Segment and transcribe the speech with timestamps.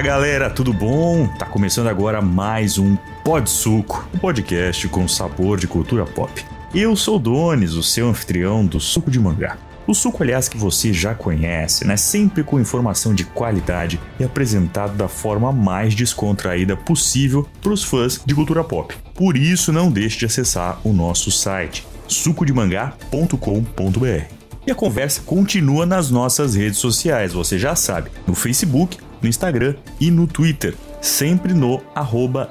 [0.00, 1.26] Fala galera, tudo bom?
[1.26, 6.42] Tá começando agora mais um Pod Suco, um podcast com sabor de cultura pop.
[6.74, 9.58] Eu sou o Donis, o seu anfitrião do Suco de Mangá.
[9.86, 11.98] O suco, aliás, que você já conhece, né?
[11.98, 18.22] Sempre com informação de qualidade e apresentado da forma mais descontraída possível para os fãs
[18.24, 18.96] de cultura pop.
[19.14, 24.34] Por isso, não deixe de acessar o nosso site sucodemangá.com.br.
[24.66, 29.74] E a conversa continua nas nossas redes sociais, você já sabe, no Facebook, no Instagram
[30.00, 31.80] e no Twitter, sempre no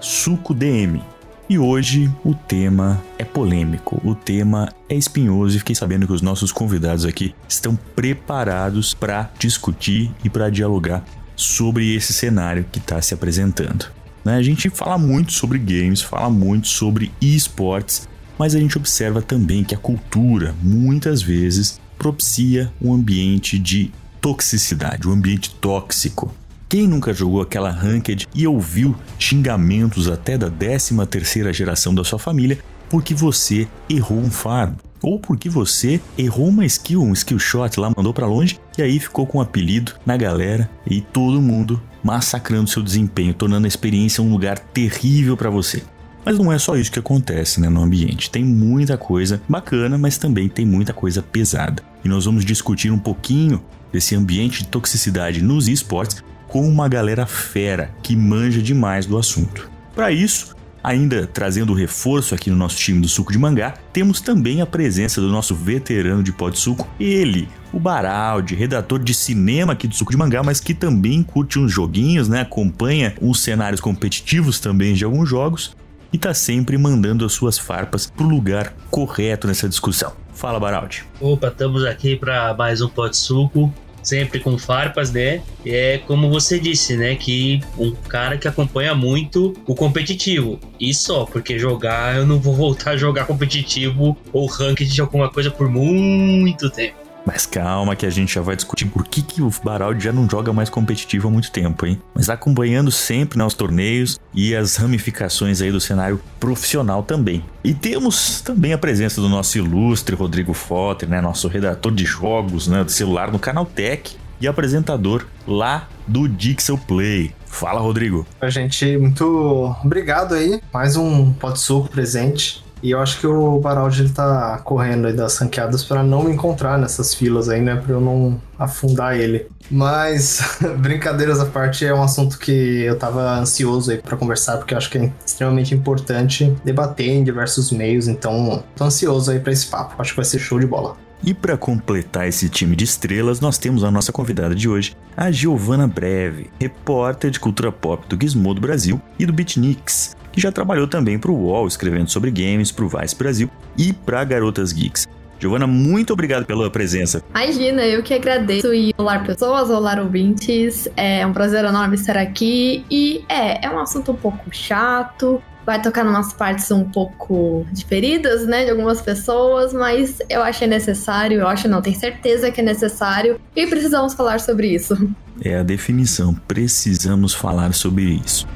[0.02, 1.02] sucodm.
[1.50, 6.22] E hoje o tema é polêmico, o tema é espinhoso e fiquei sabendo que os
[6.22, 11.04] nossos convidados aqui estão preparados para discutir e para dialogar
[11.36, 13.88] sobre esse cenário que está se apresentando.
[14.24, 14.36] Né?
[14.36, 19.64] A gente fala muito sobre games, fala muito sobre esportes, mas a gente observa também
[19.64, 26.32] que a cultura muitas vezes propicia um ambiente de toxicidade, um ambiente tóxico.
[26.70, 32.20] Quem nunca jogou aquela ranked e ouviu xingamentos até da 13 terceira geração da sua
[32.20, 34.76] família porque você errou um farm?
[35.02, 39.00] Ou porque você errou uma skill, um skill shot lá, mandou para longe e aí
[39.00, 44.24] ficou com um apelido na galera e todo mundo massacrando seu desempenho, tornando a experiência
[44.24, 45.82] um lugar terrível para você.
[46.24, 48.30] Mas não é só isso que acontece né, no ambiente.
[48.30, 51.82] Tem muita coisa bacana, mas também tem muita coisa pesada.
[52.06, 53.60] E nós vamos discutir um pouquinho
[53.92, 59.70] desse ambiente de toxicidade nos esportes com uma galera fera que manja demais do assunto.
[59.96, 64.60] Para isso, ainda trazendo reforço aqui no nosso time do Suco de Mangá, temos também
[64.60, 69.74] a presença do nosso veterano de pó de suco, ele, o Baraldi, redator de cinema
[69.74, 72.42] aqui do Suco de Mangá, mas que também curte uns joguinhos, né?
[72.42, 75.78] Acompanha uns cenários competitivos também de alguns jogos
[76.12, 80.14] e tá sempre mandando as suas farpas pro lugar correto nessa discussão.
[80.34, 81.06] Fala, Baraldi.
[81.22, 83.72] Opa, estamos aqui para mais um pó de suco
[84.02, 85.42] sempre com farpas, né?
[85.66, 87.16] É como você disse, né?
[87.16, 90.60] Que um cara que acompanha muito o competitivo.
[90.80, 95.30] E só, porque jogar, eu não vou voltar a jogar competitivo ou ranked de alguma
[95.30, 96.99] coisa por muito tempo.
[97.32, 100.28] Mas calma que a gente já vai discutir por que, que o Baraldi já não
[100.28, 102.02] joga mais competitivo há muito tempo, hein?
[102.16, 107.46] Mas acompanhando sempre né, os torneios e as ramificações aí do cenário profissional também.
[107.64, 111.22] E temos também a presença do nosso ilustre Rodrigo Fotter, né?
[111.22, 116.80] Nosso redator de jogos né, do celular no Canal Tech e apresentador lá do Dixel
[116.80, 117.32] Play.
[117.46, 118.26] Fala, Rodrigo.
[118.42, 120.60] A gente, muito obrigado aí.
[120.74, 122.64] Mais um Pode Suco presente.
[122.82, 126.32] E eu acho que o Baraldi ele tá correndo aí das ranqueadas para não me
[126.32, 127.76] encontrar nessas filas aí, né?
[127.76, 129.48] Pra eu não afundar ele.
[129.70, 130.42] Mas,
[130.80, 134.78] brincadeiras à parte, é um assunto que eu tava ansioso aí pra conversar, porque eu
[134.78, 138.08] acho que é extremamente importante debater em diversos meios.
[138.08, 139.96] Então, tô ansioso aí pra esse papo.
[140.00, 140.96] Acho que vai ser show de bola.
[141.24, 145.30] E para completar esse time de estrelas, nós temos a nossa convidada de hoje, a
[145.30, 151.20] Giovana Breve, repórter de cultura pop do Gizmodo Brasil e do Beatniks, já trabalhou também
[151.20, 155.08] para o UOL, escrevendo sobre games, para o Vice Brasil e para Garotas Geeks.
[155.40, 157.24] Giovana, muito obrigado pela presença.
[157.30, 158.74] Imagina, eu que agradeço.
[158.74, 160.88] E olá, pessoas, olá, ouvintes.
[160.98, 162.86] É um prazer enorme estar aqui.
[162.92, 165.42] E é, é um assunto um pouco chato.
[165.66, 170.66] Vai tocar em umas partes um pouco diferidas, né, de algumas pessoas, mas eu acho
[170.66, 174.98] necessário, eu acho não, tenho certeza que é necessário e precisamos falar sobre isso.
[175.44, 178.48] É a definição, precisamos falar sobre isso.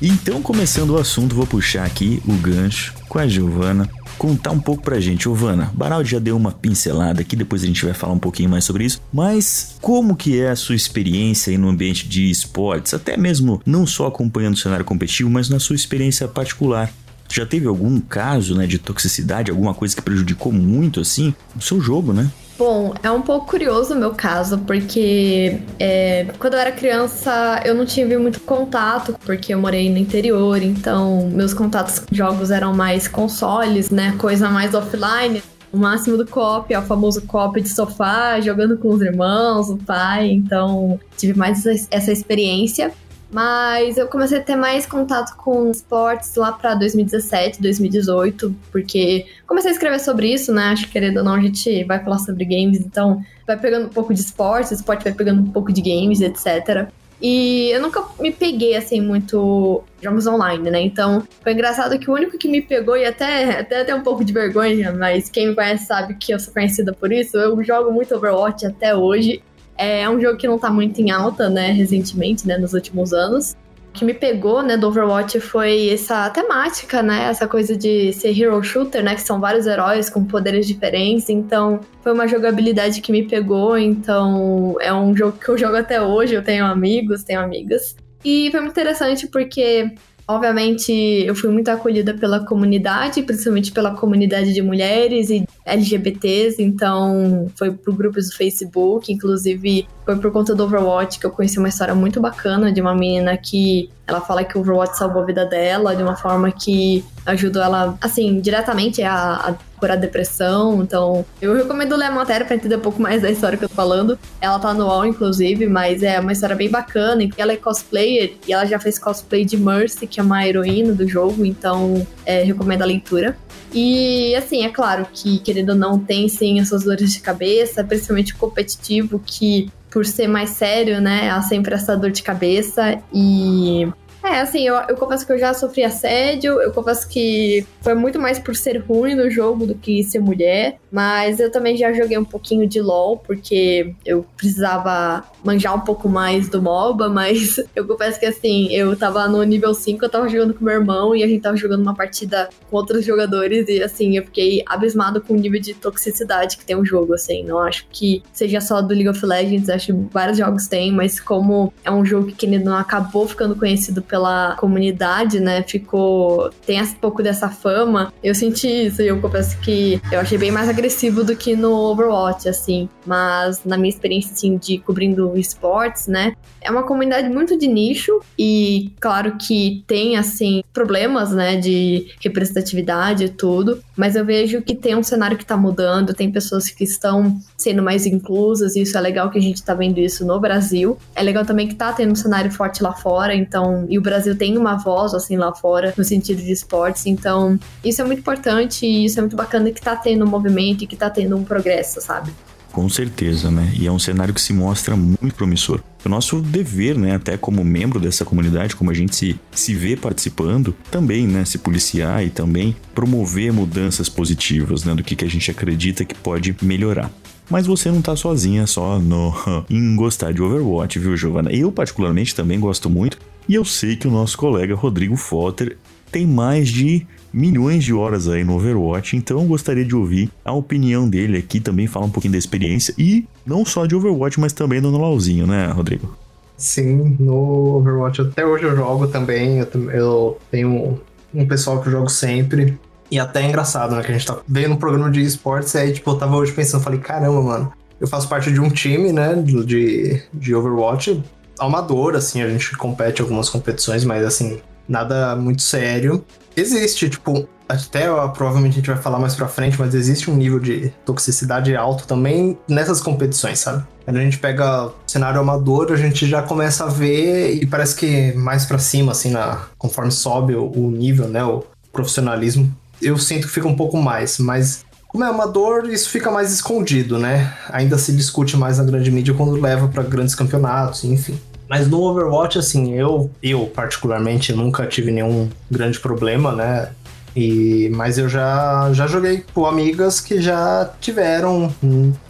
[0.00, 4.82] Então, começando o assunto, vou puxar aqui o gancho com a Giovana, contar um pouco
[4.82, 5.22] pra gente.
[5.22, 8.64] Giovana, Baraldi já deu uma pincelada aqui, depois a gente vai falar um pouquinho mais
[8.64, 13.16] sobre isso, mas como que é a sua experiência aí no ambiente de esportes, até
[13.16, 16.92] mesmo não só acompanhando o cenário competitivo, mas na sua experiência particular?
[17.28, 21.80] Já teve algum caso, né, de toxicidade, alguma coisa que prejudicou muito assim o seu
[21.80, 22.30] jogo, né?
[22.58, 27.74] Bom, é um pouco curioso o meu caso, porque é, quando eu era criança eu
[27.74, 32.72] não tive muito contato, porque eu morei no interior, então meus contatos com jogos eram
[32.72, 34.14] mais consoles, né?
[34.18, 35.42] Coisa mais offline.
[35.70, 39.76] O máximo do cop, é o famoso cop de sofá, jogando com os irmãos, o
[39.76, 42.90] pai, então tive mais essa experiência.
[43.30, 49.70] Mas eu comecei a ter mais contato com esportes lá para 2017, 2018, porque comecei
[49.70, 50.68] a escrever sobre isso, né?
[50.68, 53.90] Acho que querendo ou não a gente vai falar sobre games, então vai pegando um
[53.90, 56.88] pouco de esportes, esporte vai pegando um pouco de games, etc.
[57.20, 60.80] E eu nunca me peguei assim muito jogos online, né?
[60.82, 64.24] Então foi engraçado que o único que me pegou, e até, até, até um pouco
[64.24, 67.90] de vergonha, mas quem me conhece sabe que eu sou conhecida por isso, eu jogo
[67.90, 69.42] muito Overwatch até hoje.
[69.78, 73.54] É um jogo que não tá muito em alta, né, recentemente, né, nos últimos anos.
[73.92, 78.62] que me pegou, né, do Overwatch foi essa temática, né, essa coisa de ser hero
[78.62, 83.26] shooter, né, que são vários heróis com poderes diferentes, então foi uma jogabilidade que me
[83.26, 87.96] pegou, então é um jogo que eu jogo até hoje, eu tenho amigos, tenho amigas.
[88.22, 89.90] E foi muito interessante porque
[90.28, 97.50] Obviamente, eu fui muito acolhida pela comunidade, principalmente pela comunidade de mulheres e LGBTs, então
[97.56, 101.68] foi por grupos do Facebook, inclusive foi por conta do Overwatch que eu conheci uma
[101.68, 105.44] história muito bacana de uma menina que ela fala que o Overwatch salvou a vida
[105.44, 110.80] dela de uma forma que ajudou ela, assim, diretamente a, a curar depressão.
[110.80, 113.68] Então, eu recomendo ler a matéria para entender um pouco mais da história que eu
[113.68, 114.16] tô falando.
[114.40, 117.24] Ela tá no UOL, inclusive, mas é uma história bem bacana.
[117.24, 120.92] E ela é cosplayer e ela já fez cosplay de Mercy, que é uma heroína
[120.92, 123.36] do jogo, então é, recomendo a leitura.
[123.78, 127.84] E assim, é claro que, querendo ou não, tem sim as suas dores de cabeça,
[127.84, 132.98] principalmente o competitivo, que por ser mais sério, né, há sempre essa dor de cabeça.
[133.12, 133.86] E
[134.26, 138.18] é, assim, eu, eu confesso que eu já sofri assédio, eu confesso que foi muito
[138.18, 142.18] mais por ser ruim no jogo do que ser mulher, mas eu também já joguei
[142.18, 147.86] um pouquinho de LoL, porque eu precisava manjar um pouco mais do MOBA, mas eu
[147.86, 151.22] confesso que assim, eu tava no nível 5, eu tava jogando com meu irmão e
[151.22, 155.34] a gente tava jogando uma partida com outros jogadores e assim, eu fiquei abismado com
[155.34, 158.94] o nível de toxicidade que tem o jogo, assim, não acho que seja só do
[158.94, 162.76] League of Legends, acho que vários jogos têm, mas como é um jogo que não
[162.76, 164.15] acabou ficando conhecido pela
[164.58, 170.00] comunidade, né, ficou, tem um pouco dessa fama, eu senti isso e eu confesso que
[170.10, 174.56] eu achei bem mais agressivo do que no Overwatch, assim, mas na minha experiência, assim,
[174.56, 176.34] de cobrindo esportes, né?
[176.60, 183.24] É uma comunidade muito de nicho e claro que tem assim problemas, né, de representatividade
[183.24, 186.84] e tudo, mas eu vejo que tem um cenário que está mudando, tem pessoas que
[186.84, 190.40] estão sendo mais inclusas e isso é legal que a gente está vendo isso no
[190.40, 190.98] Brasil.
[191.14, 194.36] É legal também que tá tendo um cenário forte lá fora, então, e o Brasil
[194.36, 198.86] tem uma voz assim lá fora no sentido de esportes, então isso é muito importante
[198.86, 201.44] e isso é muito bacana que tá tendo um movimento e que tá tendo um
[201.44, 202.32] progresso, sabe?
[202.72, 203.72] Com certeza, né?
[203.74, 205.80] E é um cenário que se mostra muito promissor.
[206.04, 209.96] O nosso dever, né, até como membro dessa comunidade, como a gente se, se vê
[209.96, 215.28] participando, também, né, se policiar e também promover mudanças positivas, né, do que, que a
[215.28, 217.10] gente acredita que pode melhorar.
[217.48, 219.32] Mas você não tá sozinha só no
[219.70, 221.50] em gostar de Overwatch, viu, Giovana?
[221.50, 225.76] Eu particularmente também gosto muito, e eu sei que o nosso colega Rodrigo Fotter
[226.10, 230.52] tem mais de milhões de horas aí no Overwatch, então eu gostaria de ouvir a
[230.52, 234.52] opinião dele aqui, também falar um pouquinho da experiência e não só de Overwatch, mas
[234.52, 236.16] também no LoLzinho, né, Rodrigo?
[236.56, 239.58] Sim, no Overwatch até hoje eu jogo também,
[239.92, 240.98] eu, tenho
[241.34, 242.78] um pessoal que eu jogo sempre.
[243.10, 244.02] E até é engraçado, né?
[244.02, 246.52] Que a gente tá vendo um programa de esportes e aí, tipo, eu tava hoje
[246.52, 251.22] pensando, falei, caramba, mano, eu faço parte de um time, né, de, de Overwatch,
[251.58, 256.24] amador, assim, a gente compete algumas competições, mas assim, nada muito sério
[256.56, 260.58] existe, tipo, até provavelmente a gente vai falar mais pra frente, mas existe um nível
[260.58, 263.84] de toxicidade alto também nessas competições, sabe?
[264.04, 268.32] Quando a gente pega cenário amador, a gente já começa a ver e parece que
[268.32, 272.72] mais para cima, assim, na, conforme sobe o, o, nível, né, o profissionalismo,
[273.02, 277.18] eu sinto que fica um pouco mais, mas como é amador, isso fica mais escondido,
[277.18, 277.54] né?
[277.70, 281.38] Ainda se discute mais na grande mídia quando leva para grandes campeonatos, enfim.
[281.68, 286.90] Mas no Overwatch, assim, eu, eu particularmente nunca tive nenhum grande problema, né?
[287.34, 291.70] E, mas eu já, já joguei com amigas que já tiveram,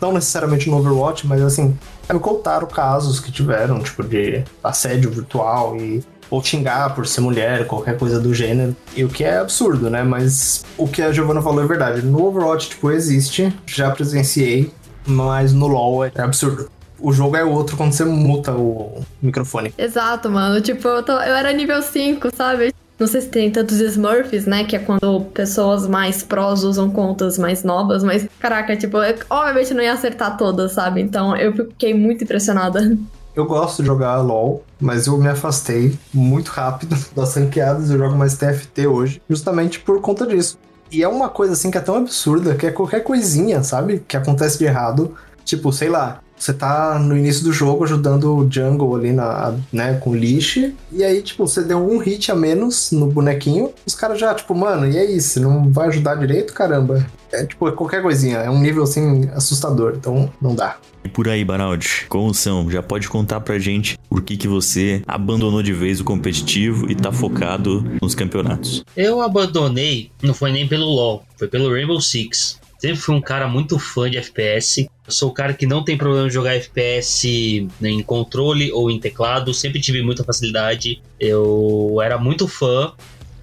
[0.00, 1.78] não necessariamente no Overwatch, mas assim,
[2.12, 7.68] me contaram casos que tiveram, tipo, de assédio virtual e ou xingar por ser mulher,
[7.68, 8.74] qualquer coisa do gênero.
[8.96, 10.02] E o que é absurdo, né?
[10.02, 12.02] Mas o que a Giovanna falou é verdade.
[12.02, 14.72] No Overwatch, tipo, existe, já presenciei,
[15.06, 19.72] mas no LoL é absurdo o jogo é outro quando você muta o microfone.
[19.76, 20.60] Exato, mano.
[20.60, 22.74] Tipo, eu, tô, eu era nível 5, sabe?
[22.98, 24.64] Não sei se tem tantos Smurfs, né?
[24.64, 29.74] Que é quando pessoas mais prós usam contas mais novas, mas caraca, tipo, eu, obviamente
[29.74, 31.02] não ia acertar todas, sabe?
[31.02, 32.96] Então eu fiquei muito impressionada.
[33.34, 37.90] Eu gosto de jogar LoL, mas eu me afastei muito rápido das ranqueadas.
[37.90, 40.58] Eu jogo mais TFT hoje, justamente por conta disso.
[40.90, 44.02] E é uma coisa assim que é tão absurda que é qualquer coisinha, sabe?
[44.08, 45.14] Que acontece de errado.
[45.44, 49.94] Tipo, sei lá, você tá no início do jogo ajudando o jungle ali na, né,
[49.94, 50.72] com lixo.
[50.92, 53.72] E aí, tipo, você deu um hit a menos no bonequinho.
[53.86, 55.20] Os caras já, tipo, mano, e aí?
[55.20, 57.06] Você não vai ajudar direito, caramba?
[57.32, 58.38] É tipo, qualquer coisinha.
[58.38, 59.94] É um nível assim assustador.
[59.96, 60.76] Então não dá.
[61.04, 62.68] E por aí, Baraldi, como são?
[62.68, 66.96] Já pode contar pra gente por que, que você abandonou de vez o competitivo e
[66.96, 68.84] tá focado nos campeonatos?
[68.96, 72.58] Eu abandonei, não foi nem pelo LoL, foi pelo Rainbow Six.
[72.78, 74.88] Sempre fui um cara muito fã de FPS.
[75.06, 78.98] Eu sou o cara que não tem problema de jogar FPS em controle ou em
[78.98, 79.54] teclado.
[79.54, 81.00] Sempre tive muita facilidade.
[81.18, 82.92] Eu era muito fã.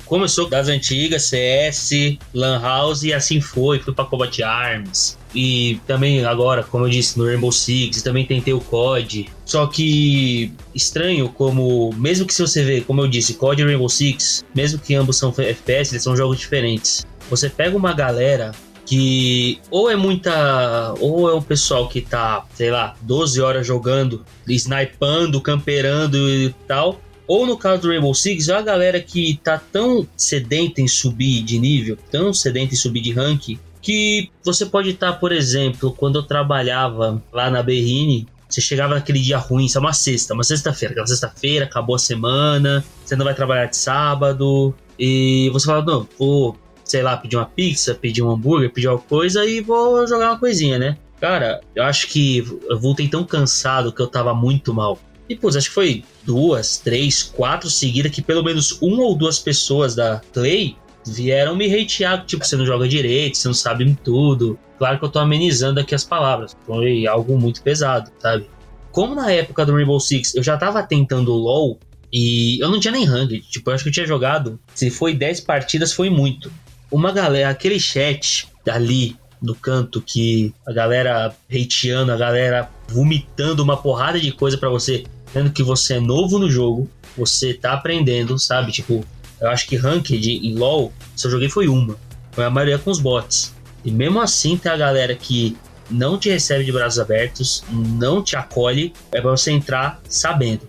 [0.06, 3.80] Começou das antigas, CS, Lan House e assim foi.
[3.80, 5.18] Fui pra Combat Arms.
[5.34, 9.30] E também agora, como eu disse, no Rainbow Six, também tentei o COD.
[9.46, 13.90] Só que estranho como, mesmo que se você vê, como eu disse, COD e Rainbow
[13.90, 17.04] Six, mesmo que ambos são FPS, eles são jogos diferentes.
[17.30, 18.52] Você pega uma galera
[18.86, 20.94] que ou é muita.
[21.00, 27.00] ou é um pessoal que tá, sei lá, 12 horas jogando, snipando, camperando e tal.
[27.26, 31.42] Ou no caso do Rainbow Six, é a galera que tá tão sedenta em subir
[31.44, 35.94] de nível, tão sedenta em subir de rank, que você pode estar, tá, por exemplo,
[35.94, 40.34] quando eu trabalhava lá na Berrine, você chegava naquele dia ruim, isso é uma sexta,
[40.34, 45.66] uma sexta-feira, aquela sexta-feira, acabou a semana, você não vai trabalhar de sábado, e você
[45.66, 49.62] fala, não, vou sei lá, pedir uma pizza, pedir um hambúrguer, pedir alguma coisa e
[49.62, 50.98] vou jogar uma coisinha, né?
[51.20, 55.00] Cara, eu acho que eu voltei tão cansado que eu tava muito mal.
[55.30, 59.40] E, pô, acho que foi duas, três, quatro seguidas que pelo menos uma ou duas
[59.40, 60.76] pessoas da Play
[61.08, 64.60] vieram me hatear, tipo, você não joga direito, você não sabe tudo.
[64.78, 66.56] Claro que eu tô amenizando aqui as palavras.
[66.66, 68.50] Foi algo muito pesado, sabe?
[68.92, 71.80] Como na época do Rainbow Six eu já tava tentando o LoL
[72.12, 75.16] e eu não tinha nem rank, tipo, eu acho que eu tinha jogado, se foi
[75.16, 76.52] 10 partidas foi muito
[76.94, 83.76] uma galera, aquele chat ali no canto que a galera hateando, a galera vomitando uma
[83.76, 88.38] porrada de coisa para você, sendo que você é novo no jogo, você tá aprendendo,
[88.40, 88.72] sabe?
[88.72, 89.04] Tipo,
[89.42, 91.98] eu acho que Ranked em LoL, se eu joguei foi uma.
[92.32, 93.54] Foi a maioria com os bots.
[93.84, 95.58] E mesmo assim tem a galera que
[95.90, 100.62] não te recebe de braços abertos, não te acolhe, é pra você entrar sabendo.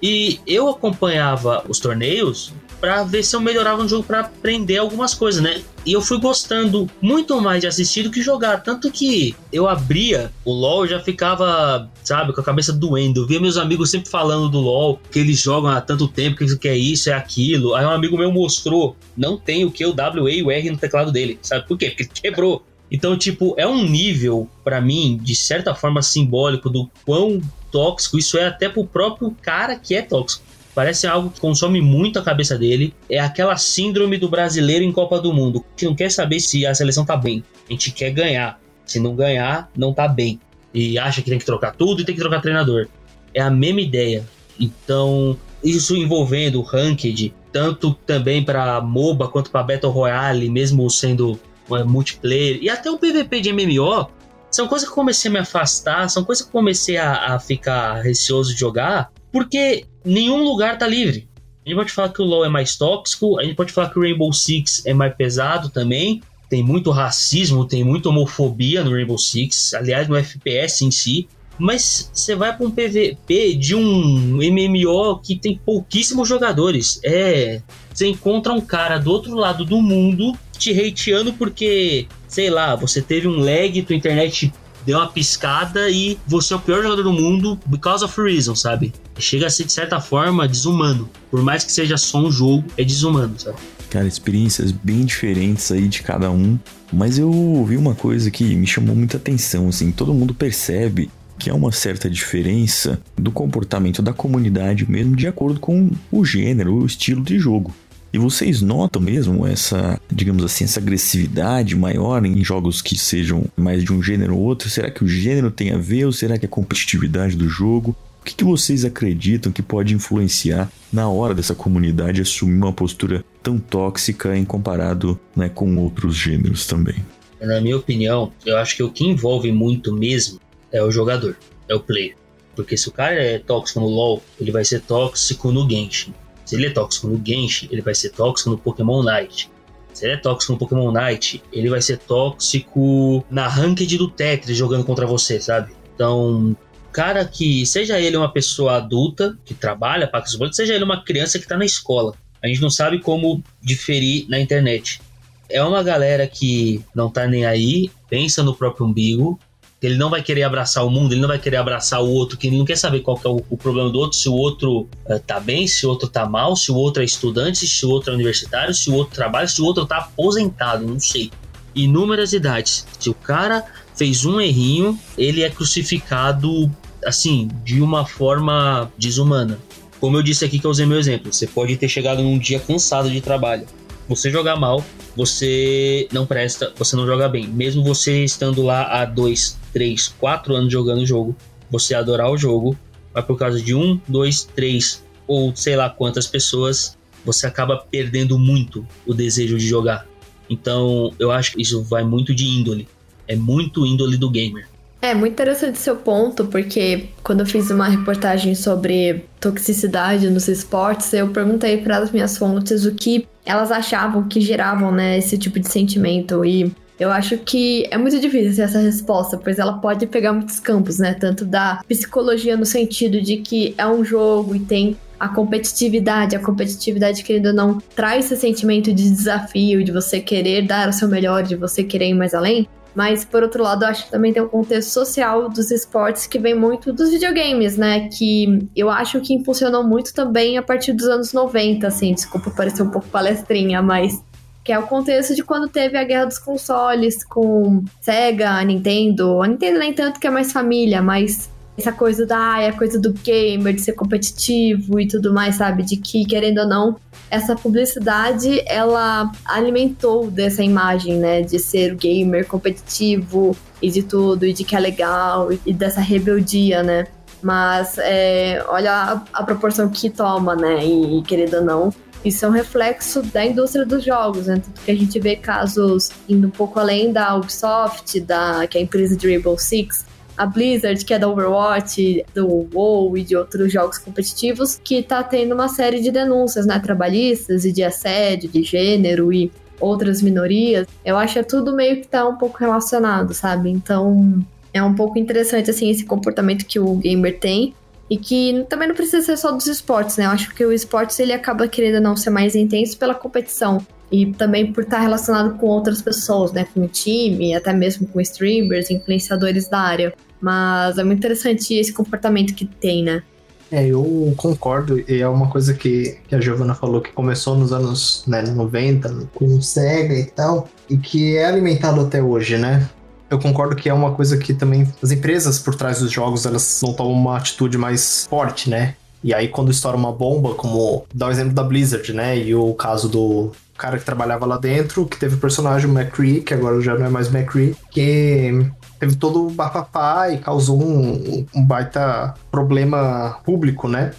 [0.00, 5.14] E eu acompanhava os torneios para ver se eu melhorava no jogo para aprender algumas
[5.14, 5.62] coisas, né?
[5.86, 8.60] E eu fui gostando muito mais de assistir do que jogar.
[8.60, 13.20] Tanto que eu abria o LoL já ficava, sabe, com a cabeça doendo.
[13.20, 16.68] Eu via meus amigos sempre falando do LoL, que eles jogam há tanto tempo, que
[16.68, 17.76] é isso, é aquilo.
[17.76, 20.76] Aí um amigo meu mostrou, não tem o que, o W, E o R no
[20.76, 21.38] teclado dele.
[21.40, 21.90] Sabe por quê?
[21.90, 22.64] Porque quebrou.
[22.90, 28.36] Então, tipo, é um nível, para mim, de certa forma simbólico do quão tóxico isso
[28.36, 30.44] é até pro próprio cara que é tóxico.
[30.74, 32.94] Parece algo que consome muito a cabeça dele.
[33.08, 35.64] É aquela síndrome do brasileiro em Copa do Mundo.
[35.70, 37.44] Gente não quer saber se a seleção tá bem.
[37.68, 38.60] A gente quer ganhar.
[38.86, 40.40] Se não ganhar, não tá bem.
[40.72, 42.88] E acha que tem que trocar tudo e tem que trocar treinador.
[43.34, 44.26] É a mesma ideia.
[44.58, 51.38] Então, isso envolvendo o Ranked, tanto também para MOBA quanto para Battle Royale, mesmo sendo
[51.86, 54.08] multiplayer, e até o PVP de MMO,
[54.50, 58.52] são coisas que comecei a me afastar, são coisas que comecei a, a ficar receoso
[58.52, 61.28] de jogar, porque nenhum lugar tá livre.
[61.64, 63.98] A gente pode falar que o LoL é mais tóxico, a gente pode falar que
[63.98, 66.20] o Rainbow Six é mais pesado também.
[66.50, 71.28] Tem muito racismo, tem muita homofobia no Rainbow Six, aliás, no FPS em si.
[71.58, 77.00] Mas você vai para um PVP de um MMO que tem pouquíssimos jogadores.
[77.04, 77.62] É.
[77.94, 83.00] Você encontra um cara do outro lado do mundo te hateando porque, sei lá, você
[83.00, 84.52] teve um lag, tua internet
[84.84, 88.92] deu uma piscada e você é o pior jogador do mundo because of reason, sabe?
[89.22, 91.08] Chega a ser, de certa forma, desumano.
[91.30, 93.56] Por mais que seja só um jogo, é desumano, sabe?
[93.88, 96.58] Cara, experiências bem diferentes aí de cada um.
[96.92, 101.48] Mas eu ouvi uma coisa que me chamou muita atenção, assim, todo mundo percebe que
[101.48, 106.86] há uma certa diferença do comportamento da comunidade mesmo de acordo com o gênero, o
[106.86, 107.72] estilo de jogo.
[108.12, 113.84] E vocês notam mesmo essa, digamos assim, essa agressividade maior em jogos que sejam mais
[113.84, 114.68] de um gênero ou outro?
[114.68, 117.96] Será que o gênero tem a ver ou será que é a competitividade do jogo?
[118.22, 123.24] O que, que vocês acreditam que pode influenciar na hora dessa comunidade assumir uma postura
[123.42, 127.04] tão tóxica em comparado né, com outros gêneros também?
[127.40, 130.38] Na minha opinião, eu acho que o que envolve muito mesmo
[130.70, 131.36] é o jogador,
[131.68, 132.14] é o player.
[132.54, 136.14] Porque se o cara é tóxico no LoL, ele vai ser tóxico no Genshin.
[136.44, 139.50] Se ele é tóxico no Genshin, ele vai ser tóxico no Pokémon Night.
[139.92, 144.56] Se ele é tóxico no Pokémon Night, ele vai ser tóxico na ranked do Tetris
[144.56, 145.72] jogando contra você, sabe?
[145.92, 146.56] Então,
[146.92, 151.02] cara que, seja ele uma pessoa adulta que trabalha, paga os boletos, seja ele uma
[151.02, 152.14] criança que tá na escola.
[152.42, 155.00] A gente não sabe como diferir na internet.
[155.48, 159.38] É uma galera que não tá nem aí, pensa no próprio umbigo,
[159.82, 162.46] ele não vai querer abraçar o mundo, ele não vai querer abraçar o outro, que
[162.46, 164.88] ele não quer saber qual que é o, o problema do outro, se o outro
[165.06, 167.90] uh, tá bem, se o outro tá mal, se o outro é estudante, se o
[167.90, 171.30] outro é universitário, se o outro trabalha, se o outro tá aposentado, não sei.
[171.74, 172.86] Inúmeras idades.
[172.98, 176.70] Se o cara fez um errinho, ele é crucificado
[177.04, 179.58] assim, de uma forma desumana.
[180.00, 182.58] Como eu disse aqui que eu usei meu exemplo, você pode ter chegado num dia
[182.58, 183.66] cansado de trabalho.
[184.08, 184.84] você jogar mal,
[185.16, 187.46] você não presta, você não joga bem.
[187.46, 191.36] Mesmo você estando lá há dois, três, quatro anos jogando o jogo,
[191.70, 192.76] você adorar o jogo,
[193.14, 198.38] mas por causa de um, dois, três ou sei lá quantas pessoas, você acaba perdendo
[198.38, 200.06] muito o desejo de jogar.
[200.50, 202.88] Então, eu acho que isso vai muito de índole.
[203.26, 204.66] É muito índole do gamer.
[205.00, 211.12] É muito interessante seu ponto, porque quando eu fiz uma reportagem sobre toxicidade nos esportes,
[211.12, 215.58] eu perguntei para as minhas fontes o que elas achavam que geravam, né, esse tipo
[215.58, 220.32] de sentimento e eu acho que é muito difícil essa resposta, pois ela pode pegar
[220.32, 221.14] muitos campos, né?
[221.14, 226.38] Tanto da psicologia no sentido de que é um jogo e tem a competitividade, a
[226.38, 231.08] competitividade, querendo ou não, traz esse sentimento de desafio, de você querer dar o seu
[231.08, 232.68] melhor, de você querer ir mais além.
[232.94, 236.54] Mas, por outro lado, acho que também tem um contexto social dos esportes que vem
[236.54, 238.08] muito dos videogames, né?
[238.08, 242.12] Que eu acho que impulsionou muito também a partir dos anos 90, assim.
[242.12, 244.22] Desculpa parecer um pouco palestrinha, mas
[244.64, 249.42] que é o contexto de quando teve a guerra dos consoles com Sega, Nintendo.
[249.42, 252.98] A Nintendo nem tanto que é mais família, mas essa coisa da ah, é coisa
[252.98, 255.82] do gamer, de ser competitivo e tudo mais, sabe?
[255.82, 256.96] De que, querendo ou não,
[257.30, 261.40] essa publicidade ela alimentou dessa imagem, né?
[261.42, 266.82] De ser gamer competitivo e de tudo, e de que é legal, e dessa rebeldia,
[266.82, 267.06] né?
[267.42, 270.84] Mas é, olha a, a, proporção que toma, né?
[270.84, 274.62] E, e querendo ou não, isso é um reflexo da indústria dos jogos, né?
[274.64, 278.80] Tanto que a gente vê casos indo um pouco além da Ubisoft, da, que é
[278.80, 280.04] a empresa de Rainbow Six,
[280.42, 285.22] a Blizzard, que é da Overwatch, do WoW e de outros jogos competitivos, que tá
[285.22, 290.86] tendo uma série de denúncias, né, trabalhistas e de assédio, de gênero e outras minorias.
[291.04, 293.70] Eu acho que é tudo meio que tá um pouco relacionado, sabe?
[293.70, 294.44] Então,
[294.74, 297.74] é um pouco interessante, assim, esse comportamento que o gamer tem.
[298.10, 300.26] E que também não precisa ser só dos esportes, né?
[300.26, 303.78] Eu acho que o esportes ele acaba querendo não ser mais intenso pela competição.
[304.10, 306.66] E também por estar relacionado com outras pessoas, né?
[306.74, 310.12] Com o time, até mesmo com streamers, influenciadores da área.
[310.42, 313.22] Mas é muito interessante esse comportamento que tem, né?
[313.70, 317.72] É, eu concordo, e é uma coisa que, que a Giovana falou que começou nos
[317.72, 322.86] anos né, 90, com o Sega e tal, e que é alimentado até hoje, né?
[323.30, 326.80] Eu concordo que é uma coisa que também as empresas por trás dos jogos, elas
[326.82, 328.94] não tomam uma atitude mais forte, né?
[329.22, 332.36] E aí quando estoura uma bomba, como dá o exemplo da Blizzard, né?
[332.38, 336.40] E o caso do cara que trabalhava lá dentro, que teve o personagem o McCree,
[336.40, 338.64] que agora já não é mais McCree, que
[338.98, 344.12] teve todo o bafafá e causou um, um baita problema público, né?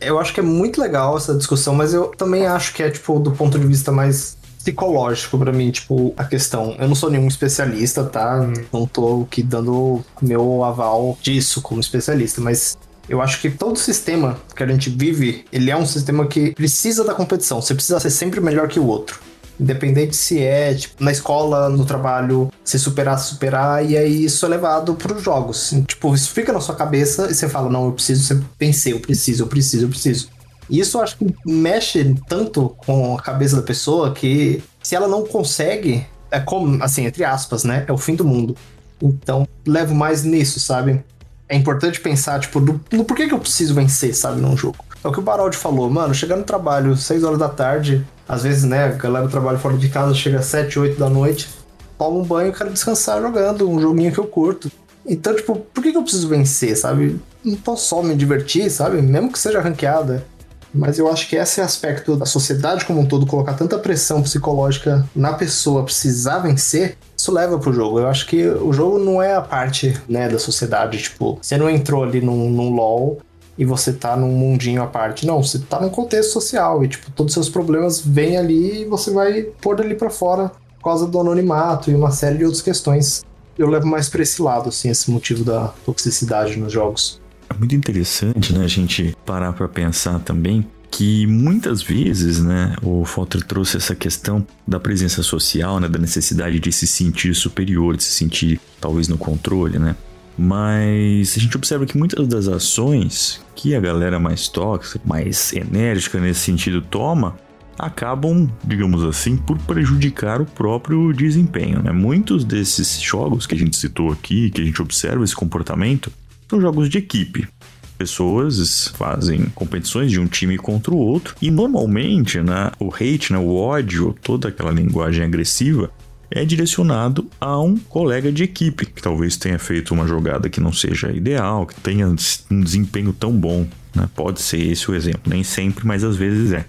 [0.00, 3.18] Eu acho que é muito legal essa discussão, mas eu também acho que é, tipo,
[3.18, 6.74] do ponto de vista mais psicológico para mim, tipo, a questão.
[6.78, 8.44] Eu não sou nenhum especialista, tá?
[8.72, 12.76] Não tô aqui dando meu aval disso como especialista, mas
[13.08, 17.04] eu acho que todo sistema que a gente vive, ele é um sistema que precisa
[17.04, 17.60] da competição.
[17.60, 19.20] Você precisa ser sempre melhor que o outro.
[19.58, 24.48] Independente se é tipo, na escola, no trabalho, se superar, superar, e aí isso é
[24.48, 25.72] levado para os jogos.
[25.86, 29.00] Tipo, isso fica na sua cabeça e você fala: Não, eu preciso você vencer, eu
[29.00, 30.28] preciso, eu preciso, eu preciso.
[30.68, 35.08] E isso eu acho que mexe tanto com a cabeça da pessoa que se ela
[35.08, 37.84] não consegue, é como, assim, entre aspas, né?
[37.86, 38.56] É o fim do mundo.
[39.00, 41.02] Então, levo mais nisso, sabe?
[41.48, 44.78] É importante pensar, tipo, do, do porquê que eu preciso vencer, sabe, num jogo.
[45.02, 48.42] É o que o Baraldi falou, mano, chegar no trabalho 6 horas da tarde, às
[48.42, 51.48] vezes, né, a galera trabalha fora de casa, chega às 7, 8 da noite,
[51.96, 54.70] toma um banho e quero descansar jogando um joguinho que eu curto.
[55.06, 57.20] Então, tipo, por que, que eu preciso vencer, sabe?
[57.44, 59.00] Não posso só me divertir, sabe?
[59.00, 60.26] Mesmo que seja ranqueada.
[60.74, 65.06] Mas eu acho que esse aspecto da sociedade como um todo, colocar tanta pressão psicológica
[65.14, 67.98] na pessoa precisar vencer, isso leva pro jogo.
[67.98, 71.70] Eu acho que o jogo não é a parte, né, da sociedade, tipo, você não
[71.70, 73.18] entrou ali num, num LoL
[73.58, 75.26] e você tá num mundinho à parte.
[75.26, 78.84] Não, você tá num contexto social e, tipo, todos os seus problemas vêm ali e
[78.84, 82.62] você vai pôr dali para fora por causa do anonimato e uma série de outras
[82.62, 83.24] questões.
[83.58, 87.20] Eu levo mais pra esse lado, assim, esse motivo da toxicidade nos jogos.
[87.48, 93.04] É muito interessante, né, a gente parar para pensar também que muitas vezes, né, o
[93.04, 98.04] Foster trouxe essa questão da presença social, né, da necessidade de se sentir superior, de
[98.04, 99.96] se sentir talvez no controle, né?
[100.38, 106.20] Mas a gente observa que muitas das ações que a galera mais tóxica, mais enérgica
[106.20, 107.36] nesse sentido toma,
[107.78, 111.82] acabam, digamos assim, por prejudicar o próprio desempenho.
[111.82, 111.90] Né?
[111.92, 116.12] Muitos desses jogos que a gente citou aqui, que a gente observa esse comportamento,
[116.48, 117.48] são jogos de equipe
[117.96, 123.38] pessoas fazem competições de um time contra o outro e normalmente, né, o hate, né,
[123.38, 125.90] o ódio, toda aquela linguagem agressiva
[126.30, 130.72] é direcionado a um colega de equipe que talvez tenha feito uma jogada que não
[130.72, 132.08] seja ideal, que tenha
[132.50, 134.08] um desempenho tão bom, né?
[134.14, 136.66] Pode ser esse o exemplo, nem sempre, mas às vezes é.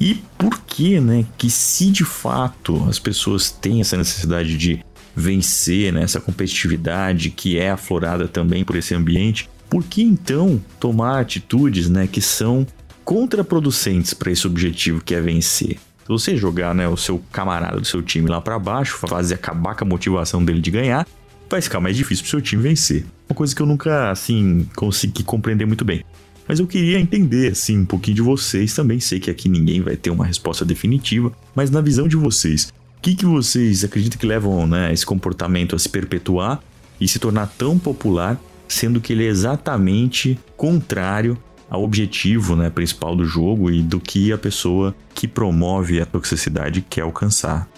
[0.00, 4.82] E por que, né, que se de fato as pessoas têm essa necessidade de
[5.14, 11.88] vencer, né, competitividade que é aflorada também por esse ambiente, por que então tomar atitudes,
[11.88, 12.66] né, que são
[13.04, 15.78] contraproducentes para esse objetivo que é vencer?
[16.02, 19.76] Se você jogar, né, o seu camarada do seu time lá para baixo, fazer acabar
[19.76, 21.06] com a motivação dele de ganhar,
[21.48, 23.04] vai ficar mais difícil pro seu time vencer.
[23.28, 26.04] Uma coisa que eu nunca, assim, consegui compreender muito bem.
[26.48, 28.98] Mas eu queria entender, assim, um pouquinho de vocês também.
[28.98, 32.79] Sei que aqui ninguém vai ter uma resposta definitiva, mas na visão de vocês, o
[33.00, 36.62] que, que vocês acreditam que levam né, esse comportamento a se perpetuar
[37.00, 43.16] e se tornar tão popular, sendo que ele é exatamente contrário ao objetivo né, principal
[43.16, 47.68] do jogo e do que a pessoa que promove a toxicidade quer alcançar?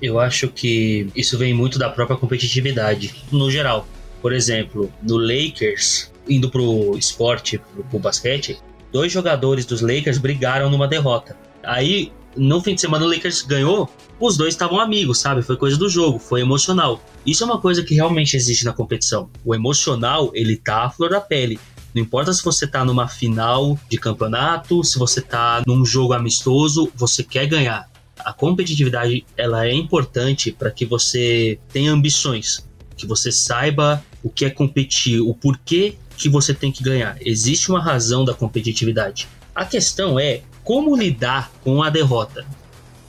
[0.00, 3.88] Eu acho que isso vem muito da própria competitividade, no geral.
[4.22, 8.58] Por exemplo, no Lakers, indo pro esporte, pro, pro basquete,
[8.92, 11.36] dois jogadores dos Lakers brigaram numa derrota.
[11.64, 15.42] Aí, no fim de semana, o Lakers ganhou, os dois estavam amigos, sabe?
[15.42, 17.02] Foi coisa do jogo, foi emocional.
[17.26, 19.28] Isso é uma coisa que realmente existe na competição.
[19.44, 21.58] O emocional, ele tá à flor da pele.
[21.94, 26.90] Não importa se você tá numa final de campeonato, se você tá num jogo amistoso,
[26.94, 27.88] você quer ganhar.
[28.18, 34.44] A competitividade, ela é importante para que você tenha ambições, que você saiba o que
[34.44, 37.16] é competir, o porquê que você tem que ganhar.
[37.20, 39.28] Existe uma razão da competitividade.
[39.54, 42.44] A questão é como lidar com a derrota.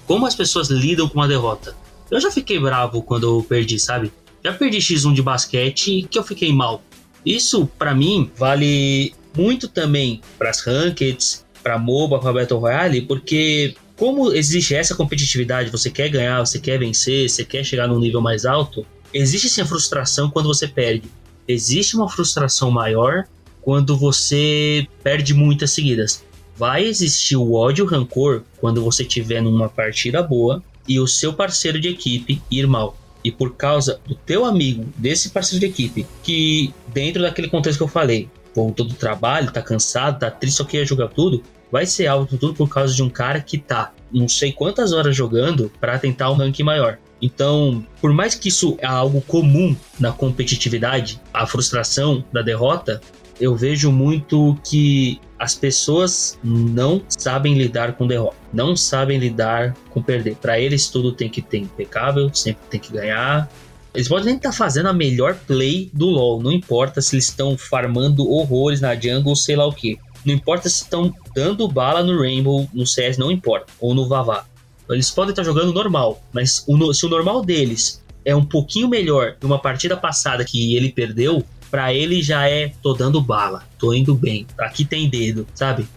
[0.08, 1.76] Como as pessoas lidam com a derrota.
[2.10, 4.13] Eu já fiquei bravo quando eu perdi, sabe?
[4.41, 6.82] Já perdi X1 de basquete que eu fiquei mal.
[7.26, 13.76] Isso, para mim, vale muito também para as rankeds, para MOBA, para Battle Royale, porque
[13.98, 18.22] como existe essa competitividade, você quer ganhar, você quer vencer, você quer chegar num nível
[18.22, 21.12] mais alto, existe sim a frustração quando você perde
[21.50, 23.26] existe uma frustração maior
[23.62, 26.24] quando você perde muitas seguidas.
[26.60, 31.08] Vai existir o ódio e o rancor quando você tiver numa partida boa e o
[31.08, 32.98] seu parceiro de equipe ir mal.
[33.24, 37.84] E por causa do teu amigo, desse parceiro de equipe, que dentro daquele contexto que
[37.84, 41.41] eu falei, voltou do trabalho, tá cansado, tá triste, só quer jogar tudo,
[41.72, 45.15] vai ser alto tudo por causa de um cara que tá não sei quantas horas
[45.15, 46.98] jogando para tentar um ranking maior.
[47.22, 53.00] Então, por mais que isso é algo comum na competitividade, a frustração da derrota,
[53.39, 60.04] eu vejo muito que as pessoas não sabem lidar com derrota, não sabem lidar com
[60.04, 60.36] perder.
[60.36, 63.49] Para eles tudo tem que ter impecável, sempre tem que ganhar.
[63.93, 67.30] Eles podem nem estar tá fazendo a melhor play do LoL, não importa se eles
[67.30, 69.97] estão farmando horrores na jungle, sei lá o que.
[70.25, 74.45] Não importa se estão dando bala no Rainbow, no CS, não importa, ou no Vavá.
[74.89, 79.38] Eles podem estar jogando normal, mas o, se o normal deles é um pouquinho melhor
[79.41, 84.13] numa partida passada que ele perdeu, para ele já é tô dando bala, tô indo
[84.13, 85.88] bem, aqui tem dedo, sabe?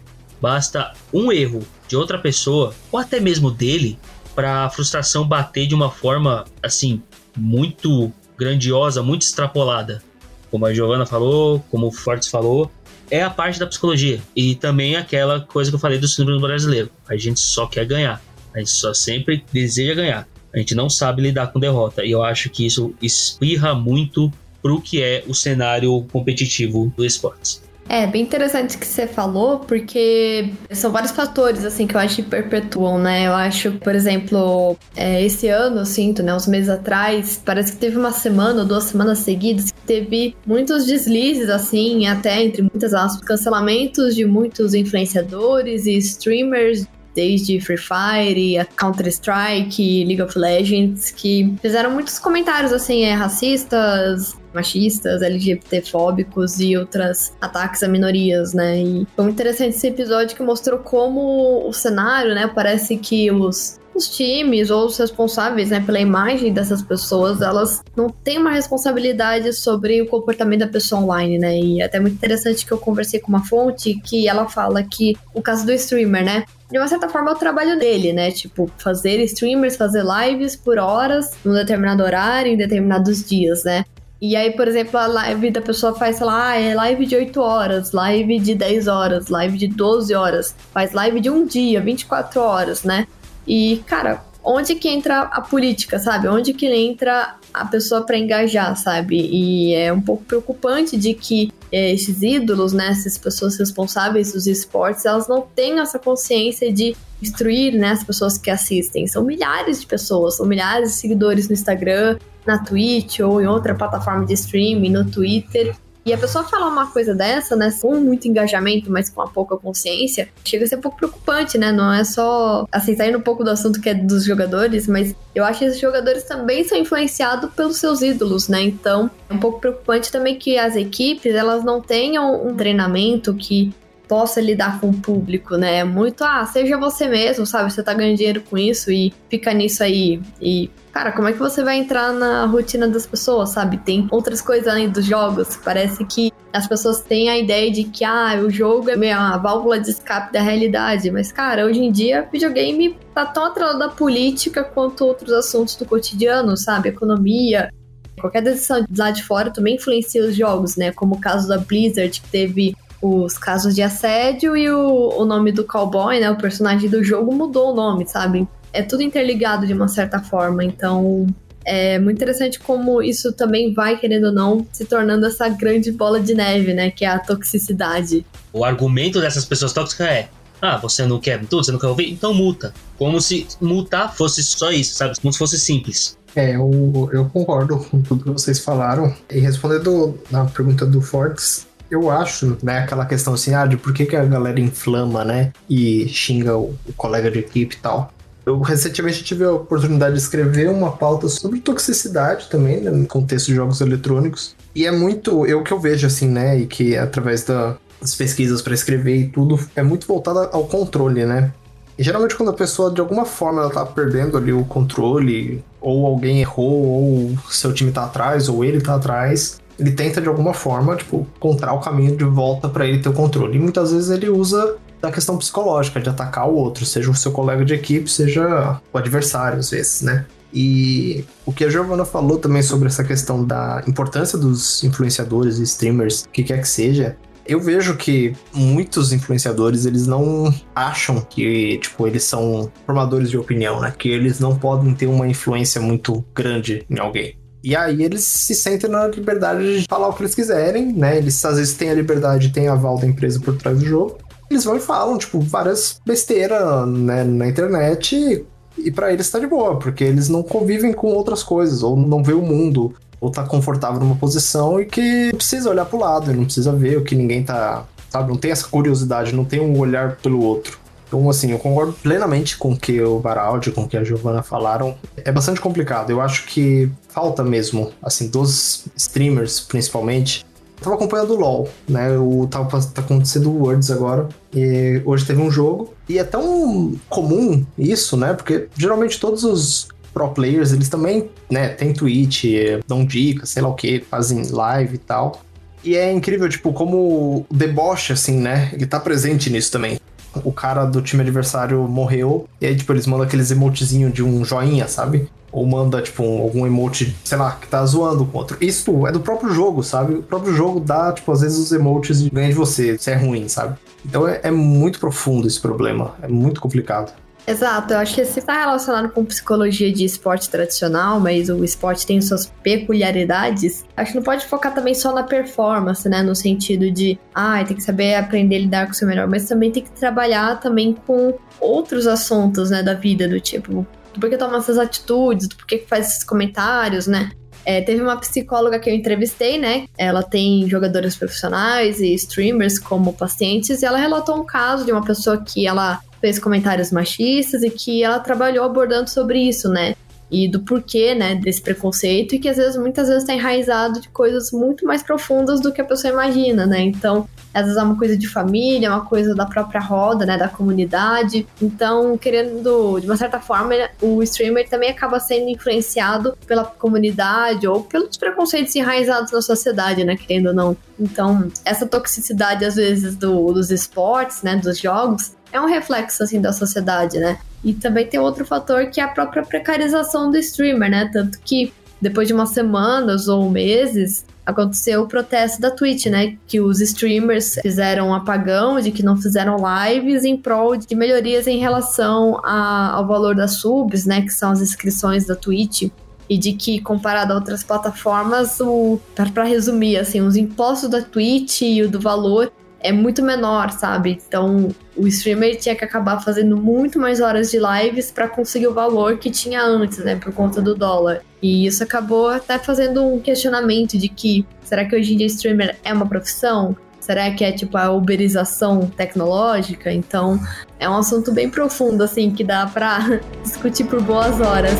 [0.40, 3.98] Basta um erro de outra pessoa ou até mesmo dele
[4.34, 7.02] para a frustração bater de uma forma assim
[7.36, 10.02] muito grandiosa, muito extrapolada.
[10.50, 12.70] Como a Giovanna falou, como o Fortes falou,
[13.10, 16.90] é a parte da psicologia e também aquela coisa que eu falei do síndrome brasileiro.
[17.08, 18.22] A gente só quer ganhar.
[18.54, 20.28] A gente só sempre deseja ganhar.
[20.52, 22.04] A gente não sabe lidar com derrota.
[22.04, 24.32] E eu acho que isso espirra muito
[24.62, 27.62] pro que é o cenário competitivo do esportes.
[27.88, 32.16] É, bem interessante o que você falou, porque são vários fatores, assim, que eu acho
[32.16, 33.26] que perpetuam, né?
[33.26, 37.78] Eu acho, por exemplo, é, esse ano, eu sinto, né, uns meses atrás, parece que
[37.78, 42.94] teve uma semana ou duas semanas seguidas que teve muitos deslizes, assim, até entre muitas
[42.94, 51.54] aspas, cancelamentos de muitos influenciadores e streamers desde Free Fire, Counter-Strike, League of Legends, que
[51.60, 58.78] fizeram muitos comentários assim, é, racistas, machistas, LGBTfóbicos e outros ataques a minorias, né?
[58.78, 62.50] E foi muito interessante esse episódio que mostrou como o cenário, né?
[62.54, 68.08] Parece que os os times ou os responsáveis né, pela imagem dessas pessoas, elas não
[68.08, 71.58] têm uma responsabilidade sobre o comportamento da pessoa online, né?
[71.58, 75.16] E é até muito interessante que eu conversei com uma fonte que ela fala que
[75.34, 76.44] o caso do streamer, né?
[76.72, 78.30] De uma certa forma, é o trabalho dele, né?
[78.30, 83.84] Tipo, fazer streamers, fazer lives por horas, num determinado horário, em determinados dias, né?
[84.18, 87.14] E aí, por exemplo, a live da pessoa faz, sei lá, ah, é live de
[87.14, 91.78] 8 horas, live de 10 horas, live de 12 horas, faz live de um dia,
[91.80, 93.06] 24 horas, né?
[93.46, 96.28] E, cara, onde que entra a política, sabe?
[96.28, 99.16] Onde que entra a pessoa para engajar, sabe?
[99.16, 104.46] E é um pouco preocupante de que é, esses ídolos, né, essas pessoas responsáveis dos
[104.46, 109.06] esportes, elas não têm essa consciência de instruir, né, as pessoas que assistem.
[109.06, 113.74] São milhares de pessoas, são milhares de seguidores no Instagram, na Twitch ou em outra
[113.74, 115.74] plataforma de streaming, no Twitter.
[116.04, 119.56] E a pessoa falar uma coisa dessa, né, com muito engajamento, mas com a pouca
[119.56, 121.70] consciência, chega a ser um pouco preocupante, né?
[121.70, 125.44] Não é só, assim, saindo um pouco do assunto que é dos jogadores, mas eu
[125.44, 128.62] acho que esses jogadores também são influenciados pelos seus ídolos, né?
[128.62, 133.72] Então, é um pouco preocupante também que as equipes, elas não tenham um treinamento que
[134.08, 135.84] possa lidar com o público, né?
[135.84, 137.72] Muito, ah, seja você mesmo, sabe?
[137.72, 140.20] Você tá ganhando dinheiro com isso e fica nisso aí.
[140.40, 143.78] E Cara, como é que você vai entrar na rotina das pessoas, sabe?
[143.78, 145.56] Tem outras coisas além dos jogos.
[145.56, 149.38] Parece que as pessoas têm a ideia de que ah, o jogo é meio uma
[149.38, 151.10] válvula de escape da realidade.
[151.10, 155.86] Mas, cara, hoje em dia, videogame tá tão atrelado à política quanto outros assuntos do
[155.86, 156.90] cotidiano, sabe?
[156.90, 157.72] Economia.
[158.20, 160.92] Qualquer decisão lá de fora também influencia os jogos, né?
[160.92, 165.52] Como o caso da Blizzard, que teve os casos de assédio e o, o nome
[165.52, 166.30] do cowboy, né?
[166.30, 168.48] O personagem do jogo mudou o nome, sabe?
[168.72, 170.64] é tudo interligado de uma certa forma.
[170.64, 171.26] Então,
[171.64, 176.18] é muito interessante como isso também vai, querendo ou não, se tornando essa grande bola
[176.18, 176.90] de neve, né?
[176.90, 178.24] Que é a toxicidade.
[178.52, 180.28] O argumento dessas pessoas tóxicas é:
[180.60, 182.10] ah, você não quer tudo, você não quer ouvir?
[182.10, 182.72] Então multa.
[182.98, 185.20] Como se multar fosse só isso, sabe?
[185.20, 186.16] Como se fosse simples.
[186.34, 189.14] É, eu, eu concordo com tudo que vocês falaram.
[189.30, 193.92] E respondendo na pergunta do Fortes, eu acho, né, aquela questão assim, ah, de por
[193.92, 198.12] que, que a galera inflama, né, e xinga o, o colega de equipe e tal.
[198.44, 203.46] Eu recentemente tive a oportunidade de escrever uma pauta sobre toxicidade também, né, no contexto
[203.48, 204.56] de jogos eletrônicos.
[204.74, 208.60] E é muito, eu que eu vejo assim, né, e que através da, das pesquisas
[208.62, 211.52] para escrever e tudo, é muito voltada ao controle, né?
[211.96, 216.06] E geralmente quando a pessoa de alguma forma ela tá perdendo ali o controle, ou
[216.06, 220.54] alguém errou, ou seu time tá atrás, ou ele tá atrás, ele tenta de alguma
[220.54, 223.56] forma, tipo, encontrar o caminho de volta para ele ter o controle.
[223.56, 227.32] E muitas vezes ele usa da questão psicológica, de atacar o outro, seja o seu
[227.32, 230.26] colega de equipe, seja o adversário, às vezes, né?
[230.54, 235.62] E o que a Giovanna falou também sobre essa questão da importância dos influenciadores e
[235.62, 242.06] streamers, que quer que seja, eu vejo que muitos influenciadores, eles não acham que, tipo,
[242.06, 243.92] eles são formadores de opinião, né?
[243.96, 247.41] Que eles não podem ter uma influência muito grande em alguém.
[247.62, 251.16] E aí eles se sentem na liberdade de falar o que eles quiserem, né?
[251.16, 254.18] Eles às vezes têm a liberdade, têm a aval da empresa por trás do jogo
[254.52, 258.44] eles vão e falam, tipo, várias besteiras né, na internet e,
[258.86, 262.22] e para eles tá de boa, porque eles não convivem com outras coisas, ou não
[262.22, 266.34] vê o mundo, ou tá confortável numa posição e que precisa olhar pro lado, e
[266.34, 269.78] não precisa ver o que ninguém tá, sabe, não tem essa curiosidade, não tem um
[269.78, 270.78] olhar pelo outro.
[271.12, 274.42] Então, assim, eu concordo plenamente com o que o Baraldi, com o que a Giovanna
[274.42, 274.96] falaram.
[275.18, 276.08] É bastante complicado.
[276.08, 280.46] Eu acho que falta mesmo, assim, dos streamers, principalmente,
[280.80, 282.16] tava acompanhando o LoL, né?
[282.16, 284.26] O tava tá acontecendo o Worlds agora.
[284.54, 285.92] E hoje teve um jogo.
[286.08, 288.32] E é tão comum isso, né?
[288.32, 292.44] Porque geralmente todos os pro players, eles também, né, tem Twitch,
[292.86, 295.42] dão dicas, sei lá o que, fazem live e tal.
[295.84, 298.70] E é incrível, tipo, como o deboche, assim, né?
[298.72, 299.98] Ele tá presente nisso também.
[300.44, 304.44] O cara do time adversário morreu, e aí, tipo, eles mandam aqueles emotezinhos de um
[304.44, 305.28] joinha, sabe?
[305.52, 308.56] ou manda, tipo, um, algum emote, sei lá, que tá zoando com outro.
[308.58, 310.14] Isso é do próprio jogo, sabe?
[310.14, 313.46] O próprio jogo dá, tipo, às vezes os emotes ganham de você, se é ruim,
[313.48, 313.76] sabe?
[314.04, 317.12] Então é, é muito profundo esse problema, é muito complicado.
[317.46, 322.06] Exato, eu acho que se está relacionado com psicologia de esporte tradicional, mas o esporte
[322.06, 326.22] tem suas peculiaridades, acho que não pode focar também só na performance, né?
[326.22, 329.48] No sentido de, ah, tem que saber aprender a lidar com o seu melhor, mas
[329.48, 334.36] também tem que trabalhar também com outros assuntos, né, da vida, do tipo, do porquê
[334.36, 337.32] toma essas atitudes, do porquê faz esses comentários, né?
[337.64, 339.86] É, teve uma psicóloga que eu entrevistei, né?
[339.96, 345.04] Ela tem jogadores profissionais e streamers como pacientes, e ela relatou um caso de uma
[345.04, 349.94] pessoa que ela fez comentários machistas e que ela trabalhou abordando sobre isso, né?
[350.32, 354.08] e do porquê, né, desse preconceito e que às vezes, muitas vezes está enraizado de
[354.08, 356.80] coisas muito mais profundas do que a pessoa imagina, né?
[356.80, 360.48] Então, às vezes é uma coisa de família, uma coisa da própria roda, né, da
[360.48, 361.46] comunidade.
[361.60, 367.82] Então, querendo, de uma certa forma, o streamer também acaba sendo influenciado pela comunidade ou
[367.82, 370.76] pelos preconceitos enraizados na sociedade, né, querendo ou não.
[370.98, 376.40] Então, essa toxicidade, às vezes, do, dos esportes, né, dos jogos, é um reflexo, assim,
[376.40, 377.38] da sociedade, né?
[377.62, 381.10] E também tem outro fator que é a própria precarização do streamer, né?
[381.12, 386.36] Tanto que depois de umas semanas ou meses, aconteceu o protesto da Twitch, né?
[386.48, 391.46] Que os streamers fizeram um apagão de que não fizeram lives em prol de melhorias
[391.46, 394.22] em relação a, ao valor das subs, né?
[394.22, 395.90] Que são as inscrições da Twitch.
[396.28, 401.62] E de que, comparado a outras plataformas, o para resumir, assim, os impostos da Twitch
[401.62, 402.50] e o do valor
[402.82, 404.20] é muito menor, sabe?
[404.26, 408.74] Então o streamer tinha que acabar fazendo muito mais horas de lives para conseguir o
[408.74, 410.16] valor que tinha antes, né?
[410.16, 411.22] Por conta do dólar.
[411.40, 415.76] E isso acabou até fazendo um questionamento de que será que hoje em dia streamer
[415.84, 416.76] é uma profissão?
[417.00, 419.92] Será que é tipo a uberização tecnológica?
[419.92, 420.38] Então
[420.78, 424.76] é um assunto bem profundo, assim, que dá para discutir por boas horas.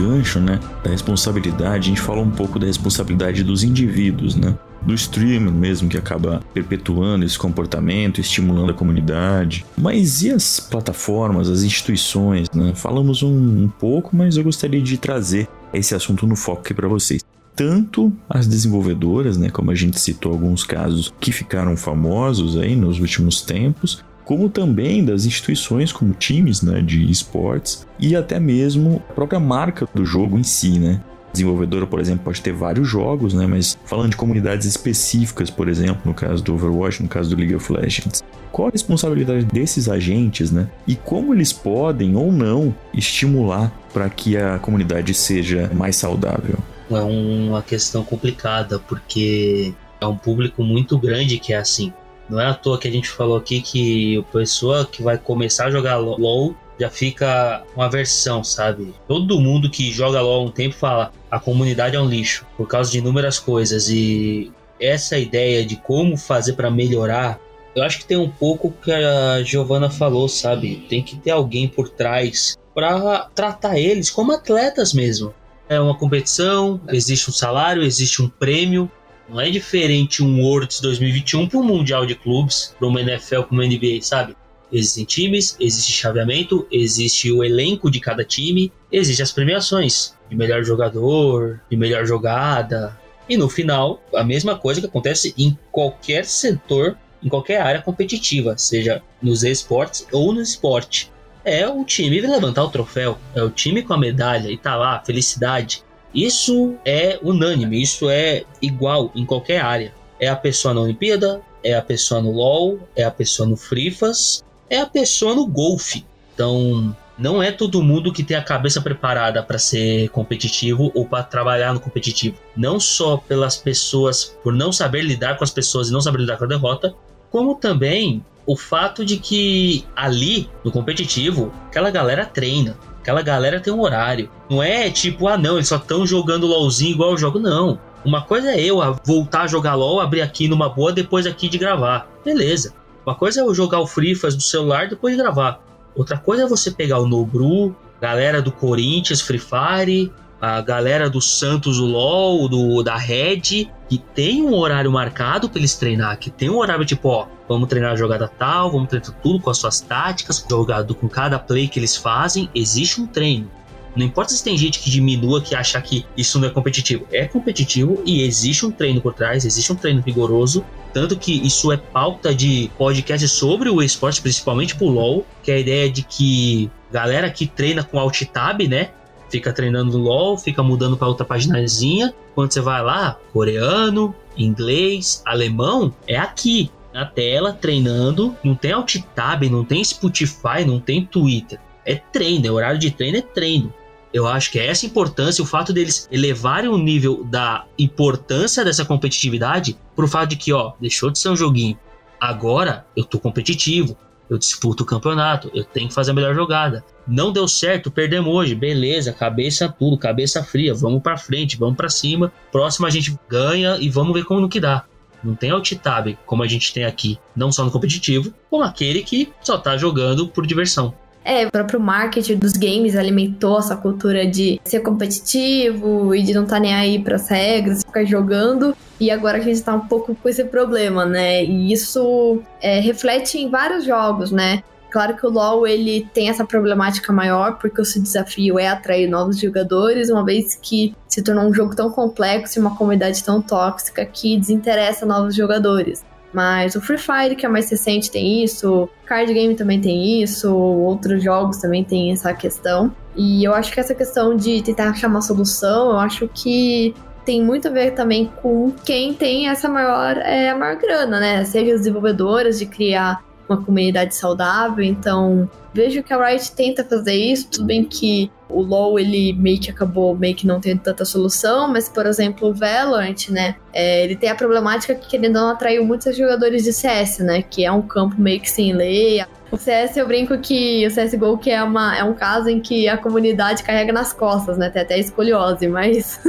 [0.00, 4.56] Gancho, né, da responsabilidade, a gente fala um pouco da responsabilidade dos indivíduos, né?
[4.82, 9.66] Do streaming mesmo que acaba perpetuando esse comportamento, estimulando a comunidade.
[9.76, 12.72] Mas e as plataformas, as instituições, né?
[12.74, 16.88] Falamos um, um pouco, mas eu gostaria de trazer esse assunto no foco aqui para
[16.88, 17.22] vocês
[17.54, 22.98] tanto as desenvolvedoras, né, como a gente citou alguns casos que ficaram famosos aí nos
[22.98, 29.12] últimos tempos, como também das instituições como times né, de esportes e até mesmo a
[29.12, 31.00] própria marca do jogo em si, né?
[31.32, 33.46] desenvolvedora, por exemplo, pode ter vários jogos, né?
[33.46, 37.54] Mas falando de comunidades específicas, por exemplo, no caso do Overwatch, no caso do League
[37.54, 40.68] of Legends, qual a responsabilidade desses agentes, né?
[40.86, 46.58] E como eles podem ou não estimular para que a comunidade seja mais saudável?
[46.90, 51.92] É uma questão complicada, porque é um público muito grande que é assim.
[52.30, 55.66] Não é à toa que a gente falou aqui que a pessoa que vai começar
[55.66, 58.94] a jogar LoL já fica uma versão, sabe?
[59.08, 62.66] Todo mundo que joga LoL há um tempo fala a comunidade é um lixo por
[62.66, 67.38] causa de inúmeras coisas e essa ideia de como fazer para melhorar,
[67.74, 70.86] eu acho que tem um pouco que a Giovanna falou, sabe?
[70.88, 75.34] Tem que ter alguém por trás para tratar eles como atletas mesmo.
[75.68, 78.90] É uma competição, existe um salário, existe um prêmio,
[79.30, 83.54] não é diferente um Worlds 2021 para um Mundial de Clubes, para uma NFL, para
[83.54, 84.36] uma NBA, sabe?
[84.72, 90.64] Existem times, existe chaveamento, existe o elenco de cada time, existem as premiações de melhor
[90.64, 92.96] jogador, de melhor jogada.
[93.28, 98.58] E no final, a mesma coisa que acontece em qualquer setor, em qualquer área competitiva,
[98.58, 101.10] seja nos esportes ou no esporte.
[101.44, 105.02] É o time levantar o troféu, é o time com a medalha e tá lá,
[105.04, 105.82] felicidade.
[106.14, 109.94] Isso é unânime, isso é igual em qualquer área.
[110.18, 114.44] É a pessoa na Olimpíada, é a pessoa no LoL, é a pessoa no Frifas,
[114.68, 116.04] é a pessoa no golfe.
[116.34, 121.22] Então, não é todo mundo que tem a cabeça preparada para ser competitivo ou para
[121.22, 122.36] trabalhar no competitivo.
[122.56, 126.38] Não só pelas pessoas, por não saber lidar com as pessoas e não saber lidar
[126.38, 126.94] com a derrota,
[127.30, 132.76] como também o fato de que ali, no competitivo, aquela galera treina.
[133.00, 134.30] Aquela galera tem um horário.
[134.48, 137.78] Não é tipo, ah não, eles só estão jogando LOLzinho igual eu jogo, não.
[138.04, 141.58] Uma coisa é eu voltar a jogar LOL, abrir aqui numa boa depois aqui de
[141.58, 142.08] gravar.
[142.24, 142.74] Beleza.
[143.04, 145.60] Uma coisa é eu jogar o Free Fire do celular depois de gravar.
[145.94, 151.20] Outra coisa é você pegar o Nobru, galera do Corinthians, Free Fire, a galera do
[151.20, 156.30] Santos, o LoL, do, da Red, que tem um horário marcado para eles treinar, que
[156.30, 159.58] tem um horário tipo, ó, vamos treinar a jogada tal, vamos treinar tudo com as
[159.58, 163.50] suas táticas, jogado com cada play que eles fazem, existe um treino.
[163.94, 167.06] Não importa se tem gente que diminua, que acha que isso não é competitivo.
[167.10, 170.64] É competitivo e existe um treino por trás, existe um treino rigoroso.
[170.92, 175.54] Tanto que isso é pauta de podcast sobre o esporte, principalmente pro LoL, que é
[175.54, 178.90] a ideia de que galera que treina com alt tab, né?
[179.30, 182.14] Fica treinando no LoL, fica mudando para outra paginazinha.
[182.34, 188.36] Quando você vai lá, coreano, inglês, alemão, é aqui na tela treinando.
[188.42, 191.58] Não tem alt tab, não tem Spotify, não tem Twitter.
[191.84, 193.72] É treino, é horário de treino, é treino.
[194.12, 198.84] Eu acho que é essa importância, o fato deles elevarem o nível da importância dessa
[198.84, 201.78] competitividade pro fato de que, ó, deixou de ser um joguinho.
[202.20, 203.96] Agora eu tô competitivo,
[204.30, 206.84] eu disputo o campeonato, eu tenho que fazer a melhor jogada.
[207.06, 211.88] Não deu certo, perdemos hoje, beleza, cabeça tudo, cabeça fria, vamos para frente, vamos para
[211.88, 212.32] cima.
[212.52, 214.84] Próximo a gente ganha e vamos ver como que dá.
[215.22, 219.02] Não tem alt tab como a gente tem aqui, não só no competitivo, como aquele
[219.02, 220.94] que só tá jogando por diversão.
[221.24, 226.44] É, o próprio marketing dos games alimentou essa cultura de ser competitivo e de não
[226.44, 228.74] estar tá nem aí para as regras, ficar jogando.
[228.98, 231.44] E agora a gente tá um pouco com esse problema, né?
[231.44, 234.62] E isso é, reflete em vários jogos, né?
[234.90, 239.08] Claro que o LoL ele tem essa problemática maior, porque o seu desafio é atrair
[239.08, 243.40] novos jogadores, uma vez que se tornou um jogo tão complexo e uma comunidade tão
[243.40, 246.04] tóxica que desinteressa novos jogadores.
[246.32, 250.54] Mas o Free Fire, que é mais recente, tem isso, Card Game também tem isso,
[250.54, 252.94] outros jogos também tem essa questão.
[253.16, 257.42] E eu acho que essa questão de tentar achar uma solução, eu acho que tem
[257.42, 261.44] muito a ver também com quem tem essa maior, é, a maior grana, né?
[261.44, 264.84] Seja as desenvolvedoras de criar uma comunidade saudável.
[264.84, 267.48] Então, vejo que a Riot tenta fazer isso.
[267.50, 271.68] Tudo bem que o LoL ele meio que acabou meio que não tendo tanta solução,
[271.68, 275.84] mas por exemplo o Valorant, né, é, ele tem a problemática que ele não atraiu
[275.84, 279.24] muitos jogadores de CS, né, que é um campo meio que sem lei.
[279.52, 282.88] O CS eu brinco que o CSGO que é, uma, é um caso em que
[282.88, 286.20] a comunidade carrega nas costas, né, tem até escoliose, mas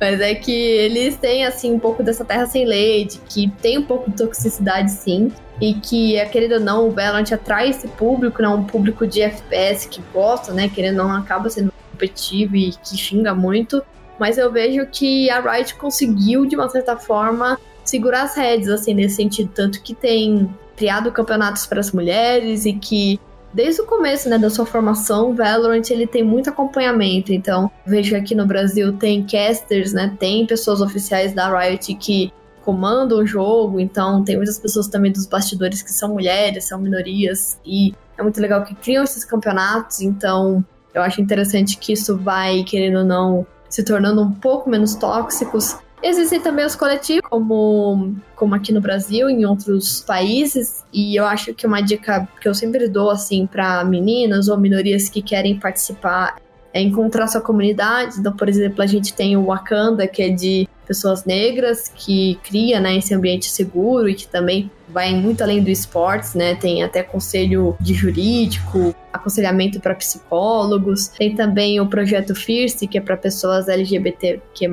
[0.00, 3.76] Mas é que eles têm, assim, um pouco dessa terra sem lei, de que tem
[3.76, 5.30] um pouco de toxicidade, sim.
[5.60, 8.48] E que, querendo ou não, o Valorant atrai esse público, né?
[8.48, 10.68] Um público de FPS que gosta, né?
[10.68, 13.82] Querendo ou não, acaba sendo competitivo e que xinga muito.
[14.18, 18.94] Mas eu vejo que a Riot conseguiu, de uma certa forma, segurar as redes, assim,
[18.94, 19.50] nesse sentido.
[19.54, 23.20] Tanto que tem criado campeonatos para as mulheres e que
[23.52, 27.32] desde o começo, né, da sua formação, o Valorant ele tem muito acompanhamento.
[27.32, 32.32] Então, vejo aqui no Brasil tem casters, né, tem pessoas oficiais da Riot que
[32.64, 37.58] comandam o jogo, então tem muitas pessoas também dos bastidores que são mulheres, são minorias
[37.64, 42.64] e é muito legal que criam esses campeonatos, então eu acho interessante que isso vai,
[42.64, 48.54] querendo ou não, se tornando um pouco menos tóxicos Existem também os coletivos, como, como
[48.54, 52.88] aqui no Brasil, em outros países, e eu acho que uma dica que eu sempre
[52.88, 56.36] dou, assim, para meninas ou minorias que querem participar
[56.72, 58.18] é encontrar sua comunidade.
[58.18, 62.80] Então, por exemplo, a gente tem o Wakanda, que é de pessoas negras, que cria
[62.80, 66.56] né, esse ambiente seguro e que também vai muito além do esportes, né?
[66.56, 71.06] Tem até conselho de jurídico, aconselhamento para psicólogos.
[71.06, 74.66] Tem também o projeto Fierce, que é para pessoas LGBTQ+.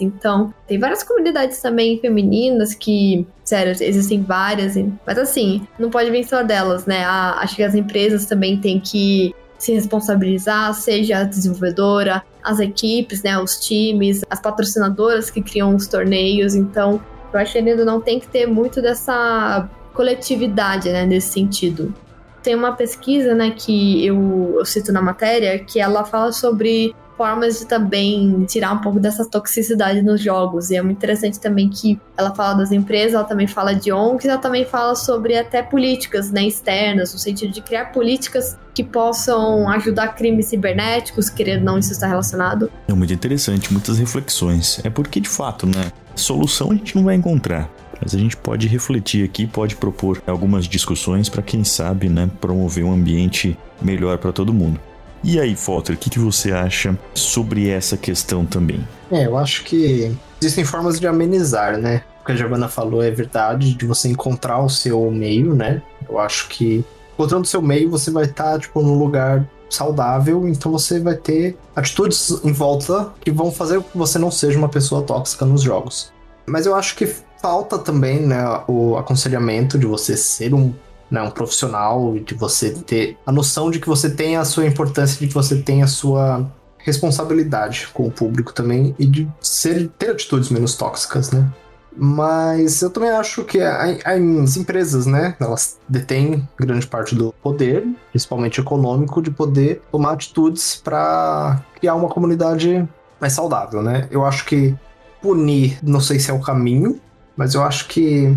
[0.00, 4.76] Então, tem várias comunidades também femininas que, sério, existem várias.
[5.06, 7.04] Mas assim, não pode vir só delas, né?
[7.04, 13.38] acho que as empresas também têm que se responsabilizar, seja a desenvolvedora, as equipes, né,
[13.38, 16.54] os times, as patrocinadoras que criam os torneios.
[16.54, 17.00] Então,
[17.32, 21.94] eu acho que ainda não tem que ter muito dessa coletividade, né, nesse sentido.
[22.42, 27.58] Tem uma pesquisa, né, que eu, eu cito na matéria, que ela fala sobre formas
[27.58, 30.70] de também tirar um pouco dessa toxicidade nos jogos.
[30.70, 34.24] E é muito interessante também que ela fala das empresas, ela também fala de ONGs,
[34.24, 39.68] ela também fala sobre até políticas né, externas, no sentido de criar políticas que possam
[39.68, 42.72] ajudar crimes cibernéticos, querendo não isso está relacionado.
[42.88, 44.80] É muito interessante, muitas reflexões.
[44.82, 47.70] É porque, de fato, né, solução a gente não vai encontrar.
[48.00, 52.82] Mas a gente pode refletir aqui, pode propor algumas discussões para quem sabe, né, promover
[52.82, 54.80] um ambiente melhor para todo mundo.
[55.22, 58.86] E aí, Fotter, o que, que você acha sobre essa questão também?
[59.10, 62.02] É, eu acho que existem formas de amenizar, né?
[62.22, 65.82] O que a Giovanna falou é verdade, de você encontrar o seu meio, né?
[66.08, 70.48] Eu acho que encontrando o seu meio, você vai estar, tá, tipo, num lugar saudável,
[70.48, 74.58] então você vai ter atitudes em volta que vão fazer com que você não seja
[74.58, 76.12] uma pessoa tóxica nos jogos.
[76.46, 77.06] Mas eu acho que
[77.40, 80.74] falta também, né, o aconselhamento de você ser um
[81.10, 85.18] né, um profissional, de você ter a noção de que você tem a sua importância,
[85.18, 90.10] de que você tem a sua responsabilidade com o público também e de ser, ter
[90.10, 91.50] atitudes menos tóxicas, né?
[91.96, 98.60] Mas eu também acho que as empresas, né, elas detêm grande parte do poder, principalmente
[98.60, 102.88] econômico, de poder tomar atitudes para criar uma comunidade
[103.20, 104.06] mais saudável, né?
[104.10, 104.74] Eu acho que
[105.20, 107.00] punir, não sei se é o caminho,
[107.36, 108.36] mas eu acho que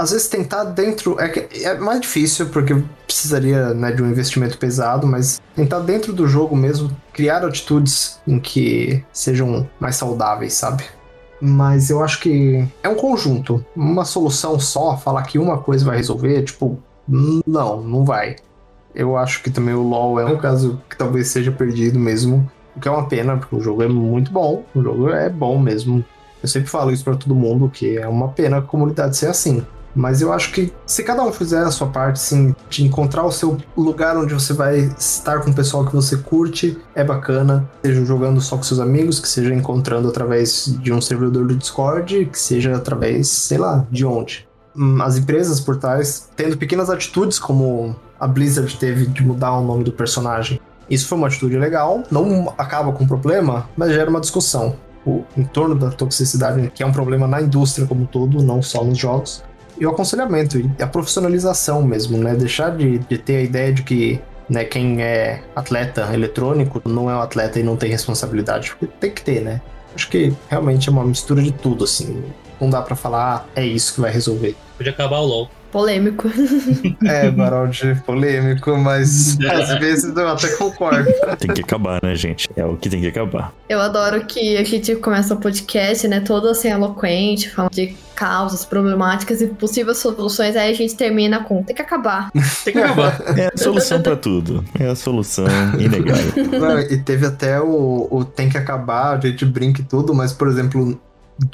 [0.00, 1.20] às vezes tentar dentro.
[1.20, 2.74] É, é mais difícil, porque
[3.06, 8.38] precisaria né, de um investimento pesado, mas tentar dentro do jogo mesmo criar atitudes em
[8.38, 10.84] que sejam mais saudáveis, sabe?
[11.40, 13.64] Mas eu acho que é um conjunto.
[13.76, 18.36] Uma solução só, falar que uma coisa vai resolver, tipo, não, não vai.
[18.94, 22.50] Eu acho que também o LoL é um caso que talvez seja perdido mesmo.
[22.74, 24.64] O que é uma pena, porque o jogo é muito bom.
[24.74, 26.04] O jogo é bom mesmo.
[26.42, 29.64] Eu sempre falo isso para todo mundo, que é uma pena a comunidade ser assim.
[29.94, 33.32] Mas eu acho que se cada um fizer a sua parte, sim, de encontrar o
[33.32, 37.68] seu lugar onde você vai estar com o pessoal que você curte, é bacana.
[37.84, 42.26] Seja jogando só com seus amigos, que seja encontrando através de um servidor do Discord,
[42.26, 44.48] que seja através, sei lá, de onde.
[44.76, 49.64] Hum, as empresas por trás tendo pequenas atitudes, como a Blizzard teve de mudar o
[49.64, 50.60] nome do personagem.
[50.88, 54.76] Isso foi uma atitude legal, não acaba com o problema, mas gera uma discussão.
[55.06, 58.60] O, em torno da toxicidade, que é um problema na indústria como um todo, não
[58.60, 59.42] só nos jogos
[59.80, 62.34] e o aconselhamento e a profissionalização mesmo, né?
[62.34, 67.14] Deixar de, de ter a ideia de que né, quem é atleta eletrônico não é
[67.14, 68.70] um atleta e não tem responsabilidade.
[68.70, 69.62] Porque tem que ter, né?
[69.94, 72.22] Acho que realmente é uma mistura de tudo, assim.
[72.60, 74.54] Não dá para falar, ah, é isso que vai resolver.
[74.76, 75.50] Pode acabar o LoL.
[75.70, 76.28] Polêmico.
[77.04, 81.10] É, Baraldi, polêmico, mas às vezes eu até concordo.
[81.38, 82.48] Tem que acabar, né, gente?
[82.56, 83.52] É o que tem que acabar.
[83.68, 86.20] Eu adoro que a gente começa o podcast, né?
[86.20, 91.62] Todo assim eloquente, falando de causas, problemáticas e possíveis soluções, aí a gente termina com
[91.62, 92.30] tem que acabar.
[92.62, 93.18] Tem que acabar.
[93.38, 94.62] É a solução pra tudo.
[94.78, 95.46] É a solução
[95.78, 96.60] inegável.
[96.60, 100.34] Não, e teve até o, o tem que acabar, a gente brinca e tudo, mas,
[100.34, 101.00] por exemplo,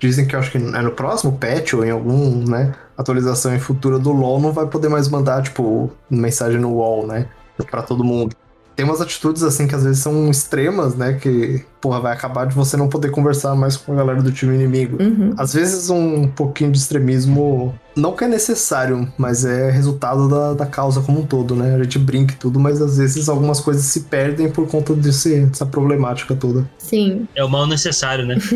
[0.00, 3.58] dizem que eu acho que é no próximo patch ou em algum, né, atualização em
[3.58, 7.26] futura do LoL não vai poder mais mandar, tipo, mensagem no wall, né,
[7.70, 8.34] pra todo mundo.
[8.74, 12.54] Tem umas atitudes, assim, que às vezes são extremas, né, que, porra, vai acabar de
[12.54, 15.02] você não poder conversar mais com a galera do time inimigo.
[15.02, 15.34] Uhum.
[15.38, 20.66] Às vezes um pouquinho de extremismo, não que é necessário, mas é resultado da, da
[20.66, 21.74] causa como um todo, né?
[21.74, 25.46] A gente brinca e tudo, mas às vezes algumas coisas se perdem por conta desse,
[25.46, 26.68] dessa problemática toda.
[26.76, 27.26] Sim.
[27.34, 28.36] É o mal necessário, né?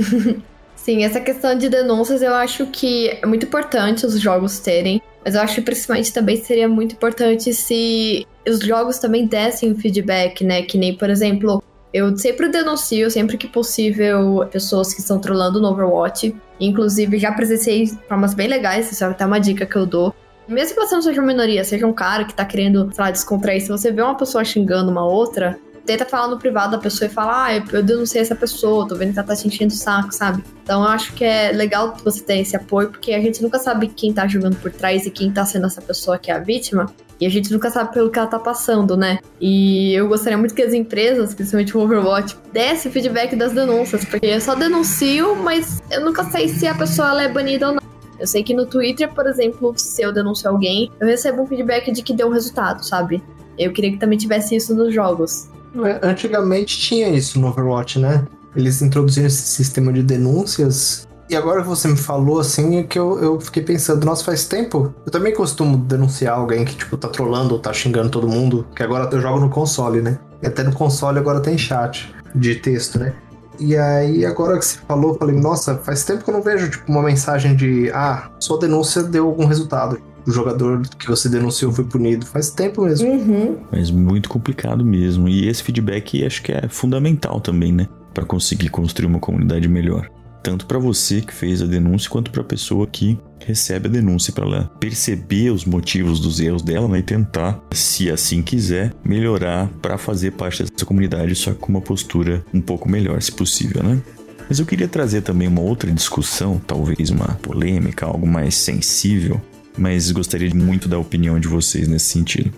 [0.83, 5.35] Sim, essa questão de denúncias eu acho que é muito importante os jogos terem, mas
[5.35, 10.63] eu acho que principalmente também seria muito importante se os jogos também dessem feedback, né?
[10.63, 11.63] Que nem, por exemplo,
[11.93, 16.35] eu sempre denuncio, sempre que possível, pessoas que estão trolando no Overwatch.
[16.59, 20.15] Inclusive, já presenciei formas bem legais, isso é até uma dica que eu dou.
[20.49, 23.11] Mesmo que você não seja uma minoria, seja um cara que tá querendo, sei lá,
[23.11, 27.11] descontrair, se você vê uma pessoa xingando uma outra, tenta falar no privado da pessoa
[27.11, 29.77] e falar, ah, eu denunciei essa pessoa, tô vendo que ela tá te enchendo o
[29.77, 30.45] saco, sabe?
[30.63, 33.89] Então eu acho que é legal você ter esse apoio, porque a gente nunca sabe
[33.89, 36.87] quem tá jogando por trás e quem tá sendo essa pessoa que é a vítima.
[37.21, 39.19] E a gente nunca sabe pelo que ela tá passando, né?
[39.39, 44.27] E eu gostaria muito que as empresas, principalmente o Overwatch, desse feedback das denúncias, porque
[44.27, 47.83] eu só denuncio, mas eu nunca sei se a pessoa é banida ou não.
[48.19, 51.93] Eu sei que no Twitter, por exemplo, se eu denuncio alguém, eu recebo um feedback
[51.93, 53.23] de que deu um resultado, sabe?
[53.59, 55.49] Eu queria que também tivesse isso nos jogos.
[55.75, 58.27] É, Antigamente tinha isso no Overwatch, né?
[58.55, 61.07] Eles introduziram esse sistema de denúncias.
[61.29, 64.47] E agora que você me falou, assim, é que eu, eu fiquei pensando, nossa, faz
[64.47, 64.93] tempo.
[65.07, 68.67] Eu também costumo denunciar alguém que, tipo, tá trolando ou tá xingando todo mundo.
[68.75, 70.19] Que agora eu jogo no console, né?
[70.43, 73.15] E até no console agora tem chat de texto, né?
[73.61, 76.71] E aí, agora que você falou, eu falei, nossa, faz tempo que eu não vejo,
[76.71, 80.01] tipo, uma mensagem de, ah, sua denúncia deu algum resultado.
[80.27, 82.27] O jogador que você denunciou foi punido.
[82.27, 83.09] Faz tempo mesmo.
[83.09, 83.59] Uhum.
[83.71, 85.29] Mas muito complicado mesmo.
[85.29, 87.89] E esse feedback acho que é fundamental também, né?
[88.13, 90.09] Pra conseguir construir uma comunidade melhor.
[90.43, 94.47] Tanto pra você que fez a denúncia, quanto pra pessoa que recebe a denúncia, pra
[94.47, 97.01] ela perceber os motivos dos erros dela né?
[97.01, 102.45] e tentar, se assim quiser, melhorar pra fazer parte dessa comunidade, só com uma postura
[102.55, 104.01] um pouco melhor, se possível, né?
[104.49, 109.41] Mas eu queria trazer também uma outra discussão, talvez uma polêmica, algo mais sensível,
[109.77, 112.53] mas gostaria muito da opinião de vocês nesse sentido.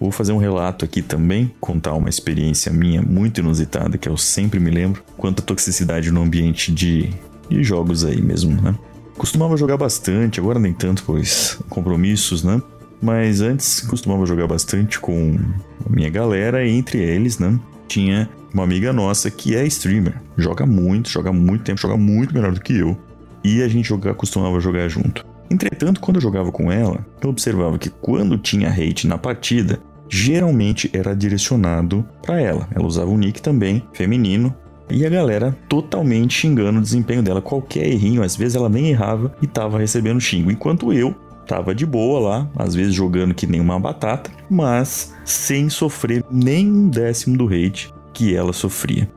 [0.00, 4.60] Vou fazer um relato aqui também, contar uma experiência minha muito inusitada, que eu sempre
[4.60, 7.10] me lembro, quanto à toxicidade no ambiente de,
[7.50, 8.74] de jogos aí mesmo, né?
[9.16, 12.62] Costumava jogar bastante, agora nem tanto, pois compromissos, né?
[13.02, 15.36] Mas antes costumava jogar bastante com
[15.84, 17.58] a minha galera, e entre eles, né?
[17.88, 22.52] Tinha uma amiga nossa que é streamer, joga muito, joga muito tempo, joga muito melhor
[22.52, 22.96] do que eu.
[23.42, 25.26] E a gente joga, costumava jogar junto.
[25.50, 30.90] Entretanto, quando eu jogava com ela, eu observava que quando tinha hate na partida, geralmente
[30.92, 32.68] era direcionado para ela.
[32.74, 34.54] Ela usava um nick também feminino
[34.90, 37.42] e a galera totalmente xingando o desempenho dela.
[37.42, 41.14] Qualquer errinho, às vezes ela nem errava e tava recebendo xingo, enquanto eu
[41.46, 46.70] tava de boa lá, às vezes jogando que nem uma batata, mas sem sofrer nem
[46.70, 49.08] um décimo do hate que ela sofria.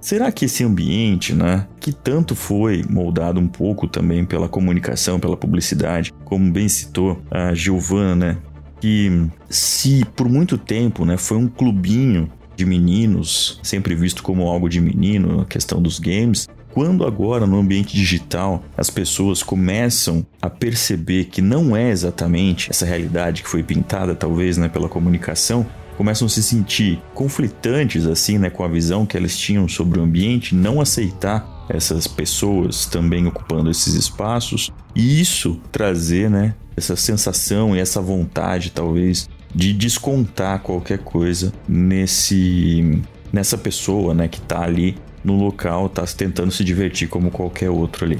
[0.00, 5.36] Será que esse ambiente, né, que tanto foi moldado um pouco também pela comunicação, pela
[5.36, 8.38] publicidade, como bem citou a Giovana, né,
[8.80, 14.68] que se por muito tempo, né, foi um clubinho de meninos, sempre visto como algo
[14.68, 20.48] de menino, a questão dos games, quando agora no ambiente digital as pessoas começam a
[20.48, 25.66] perceber que não é exatamente essa realidade que foi pintada, talvez, né, pela comunicação,
[26.00, 30.02] começam a se sentir conflitantes assim, né, com a visão que elas tinham sobre o
[30.02, 37.76] ambiente, não aceitar essas pessoas também ocupando esses espaços e isso trazer, né, essa sensação
[37.76, 44.96] e essa vontade talvez de descontar qualquer coisa nesse nessa pessoa, né, que tá ali
[45.22, 48.18] no local, tá tentando se divertir como qualquer outro ali.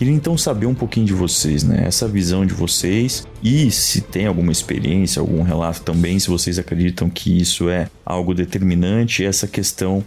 [0.00, 1.84] Queria então saber um pouquinho de vocês, né?
[1.84, 7.10] Essa visão de vocês e se tem alguma experiência, algum relato também, se vocês acreditam
[7.10, 10.02] que isso é algo determinante, essa questão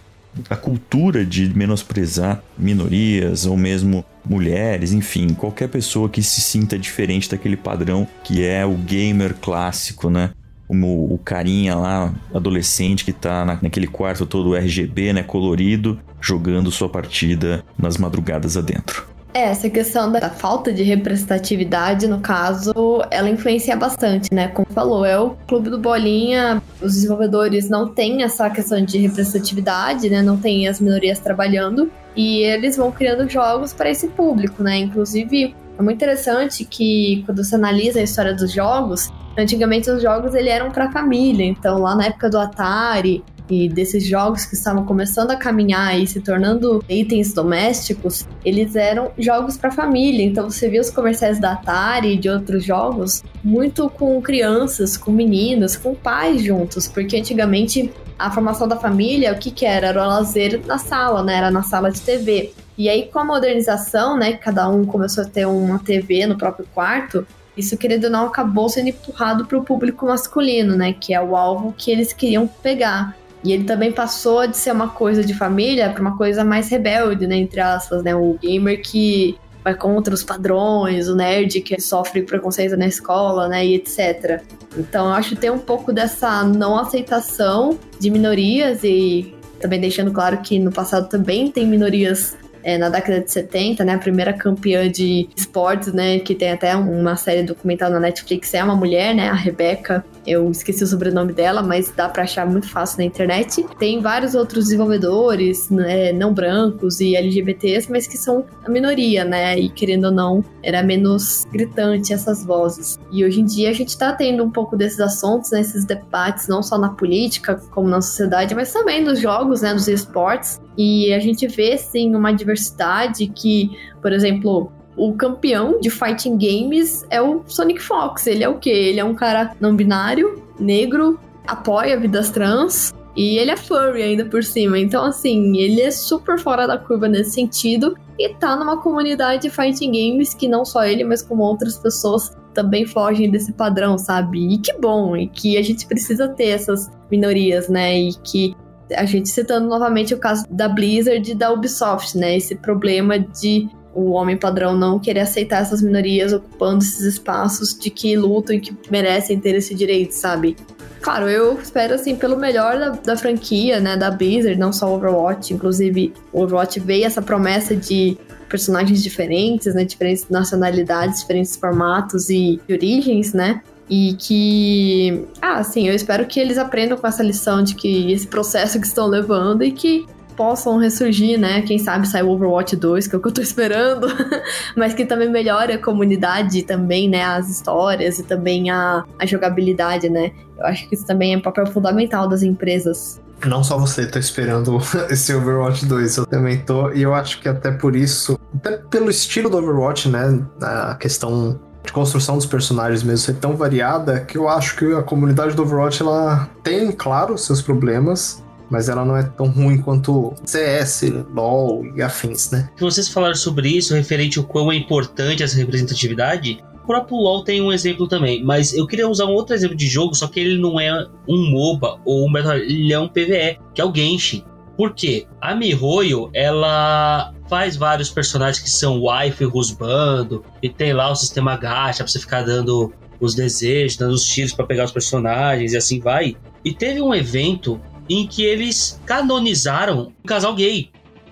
[0.50, 7.30] da cultura de menosprezar minorias ou mesmo mulheres, enfim, qualquer pessoa que se sinta diferente
[7.30, 10.32] daquele padrão que é o gamer clássico, né?
[10.68, 16.72] Como o carinha lá, adolescente que tá na, naquele quarto todo RGB, né, colorido, jogando
[16.72, 19.14] sua partida nas madrugadas adentro.
[19.36, 22.72] É, essa questão da falta de representatividade, no caso,
[23.10, 24.50] ela influencia bastante, né?
[24.50, 30.08] Como falou, é o clube do Bolinha, os desenvolvedores não têm essa questão de representatividade,
[30.08, 30.22] né?
[30.22, 34.78] Não tem as minorias trabalhando e eles vão criando jogos para esse público, né?
[34.78, 40.36] Inclusive, é muito interessante que quando você analisa a história dos jogos, antigamente os jogos
[40.36, 44.86] ele eram para família, então lá na época do Atari, e desses jogos que estavam
[44.86, 50.24] começando a caminhar e se tornando itens domésticos, eles eram jogos para família.
[50.26, 55.12] Então você via os comerciais da Atari e de outros jogos muito com crianças, com
[55.12, 59.88] meninas, com pais juntos, porque antigamente a formação da família, o que que era?
[59.88, 61.36] Era o lazer na sala, né?
[61.38, 62.54] Era na sala de TV.
[62.78, 66.66] E aí, com a modernização, né, cada um começou a ter uma TV no próprio
[66.74, 67.26] quarto,
[67.56, 71.36] isso, querendo ou não, acabou sendo empurrado para o público masculino, né, que é o
[71.36, 73.16] alvo que eles queriam pegar.
[73.44, 77.28] E ele também passou de ser uma coisa de família para uma coisa mais rebelde,
[77.28, 77.36] né?
[77.36, 78.16] Entre aspas, né?
[78.16, 83.66] O gamer que vai contra os padrões, o nerd que sofre preconceito na escola, né?
[83.66, 84.42] E etc.
[84.78, 90.12] Então eu acho que tem um pouco dessa não aceitação de minorias e também deixando
[90.12, 93.94] claro que no passado também tem minorias é, na década de 70, né?
[93.94, 96.20] A primeira campeã de esportes, né?
[96.20, 99.30] Que tem até uma série documental na Netflix, é uma mulher, né?
[99.30, 103.66] A Rebecca eu esqueci o sobrenome dela, mas dá para achar muito fácil na internet.
[103.78, 109.58] Tem vários outros desenvolvedores, né, não brancos e LGBTs, mas que são a minoria, né?
[109.58, 113.00] E querendo ou não, era menos gritante essas vozes.
[113.12, 116.48] E hoje em dia a gente tá tendo um pouco desses assuntos, né, esses debates,
[116.48, 120.62] não só na política, como na sociedade, mas também nos jogos, né, nos esportes.
[120.78, 127.06] E a gente vê, sim, uma diversidade que, por exemplo, o campeão de fighting games
[127.10, 128.28] é o Sonic Fox.
[128.28, 128.70] Ele é o quê?
[128.70, 134.26] Ele é um cara não binário, negro, apoia vidas trans e ele é furry ainda
[134.26, 134.78] por cima.
[134.78, 139.50] Então, assim, ele é super fora da curva nesse sentido e tá numa comunidade de
[139.50, 144.54] fighting games que não só ele, mas como outras pessoas também fogem desse padrão, sabe?
[144.54, 148.00] E que bom, e que a gente precisa ter essas minorias, né?
[148.00, 148.56] E que
[148.96, 152.38] a gente citando novamente o caso da Blizzard e da Ubisoft, né?
[152.38, 157.90] Esse problema de o homem padrão não querer aceitar essas minorias ocupando esses espaços de
[157.90, 160.56] que lutam e que merecem ter esse direito, sabe?
[161.02, 165.54] Claro, eu espero, assim, pelo melhor da, da franquia, né, da Blizzard, não só Overwatch.
[165.54, 168.18] Inclusive, Overwatch veio essa promessa de
[168.48, 173.62] personagens diferentes, né, diferentes nacionalidades, diferentes formatos e origens, né?
[173.90, 178.26] E que, ah, assim, eu espero que eles aprendam com essa lição de que esse
[178.26, 181.62] processo que estão levando e que possam ressurgir, né?
[181.62, 184.08] Quem sabe sai o Overwatch 2, que é o que eu tô esperando,
[184.76, 187.24] mas que também melhore a comunidade também, né?
[187.24, 190.32] As histórias e também a, a jogabilidade, né?
[190.58, 193.22] Eu acho que isso também é um papel fundamental das empresas.
[193.46, 194.78] Não só você tá esperando
[195.10, 199.10] esse Overwatch 2, eu também tô, e eu acho que até por isso, até pelo
[199.10, 200.42] estilo do Overwatch, né?
[200.62, 205.04] A questão de construção dos personagens mesmo ser tão variada que eu acho que a
[205.04, 208.43] comunidade do Overwatch ela tem, claro, seus problemas,
[208.74, 212.72] mas ela não é tão ruim quanto CS, LoL e afins, né?
[212.80, 216.58] Vocês falaram sobre isso, referente ao quão é importante essa representatividade.
[216.84, 219.86] O próprio LoL tem um exemplo também, mas eu queria usar um outro exemplo de
[219.86, 220.92] jogo, só que ele não é
[221.30, 224.44] um MOBA ou um Battle ele é um PvE, que é o Genshin.
[224.76, 225.28] Por quê?
[225.40, 231.56] A Mihoyo, ela faz vários personagens que são wife rusbando, e tem lá o sistema
[231.56, 235.78] gacha pra você ficar dando os desejos, dando os tiros para pegar os personagens e
[235.78, 236.36] assim vai.
[236.66, 237.80] E teve um evento
[238.10, 240.90] em que eles canonizaram um casal gay.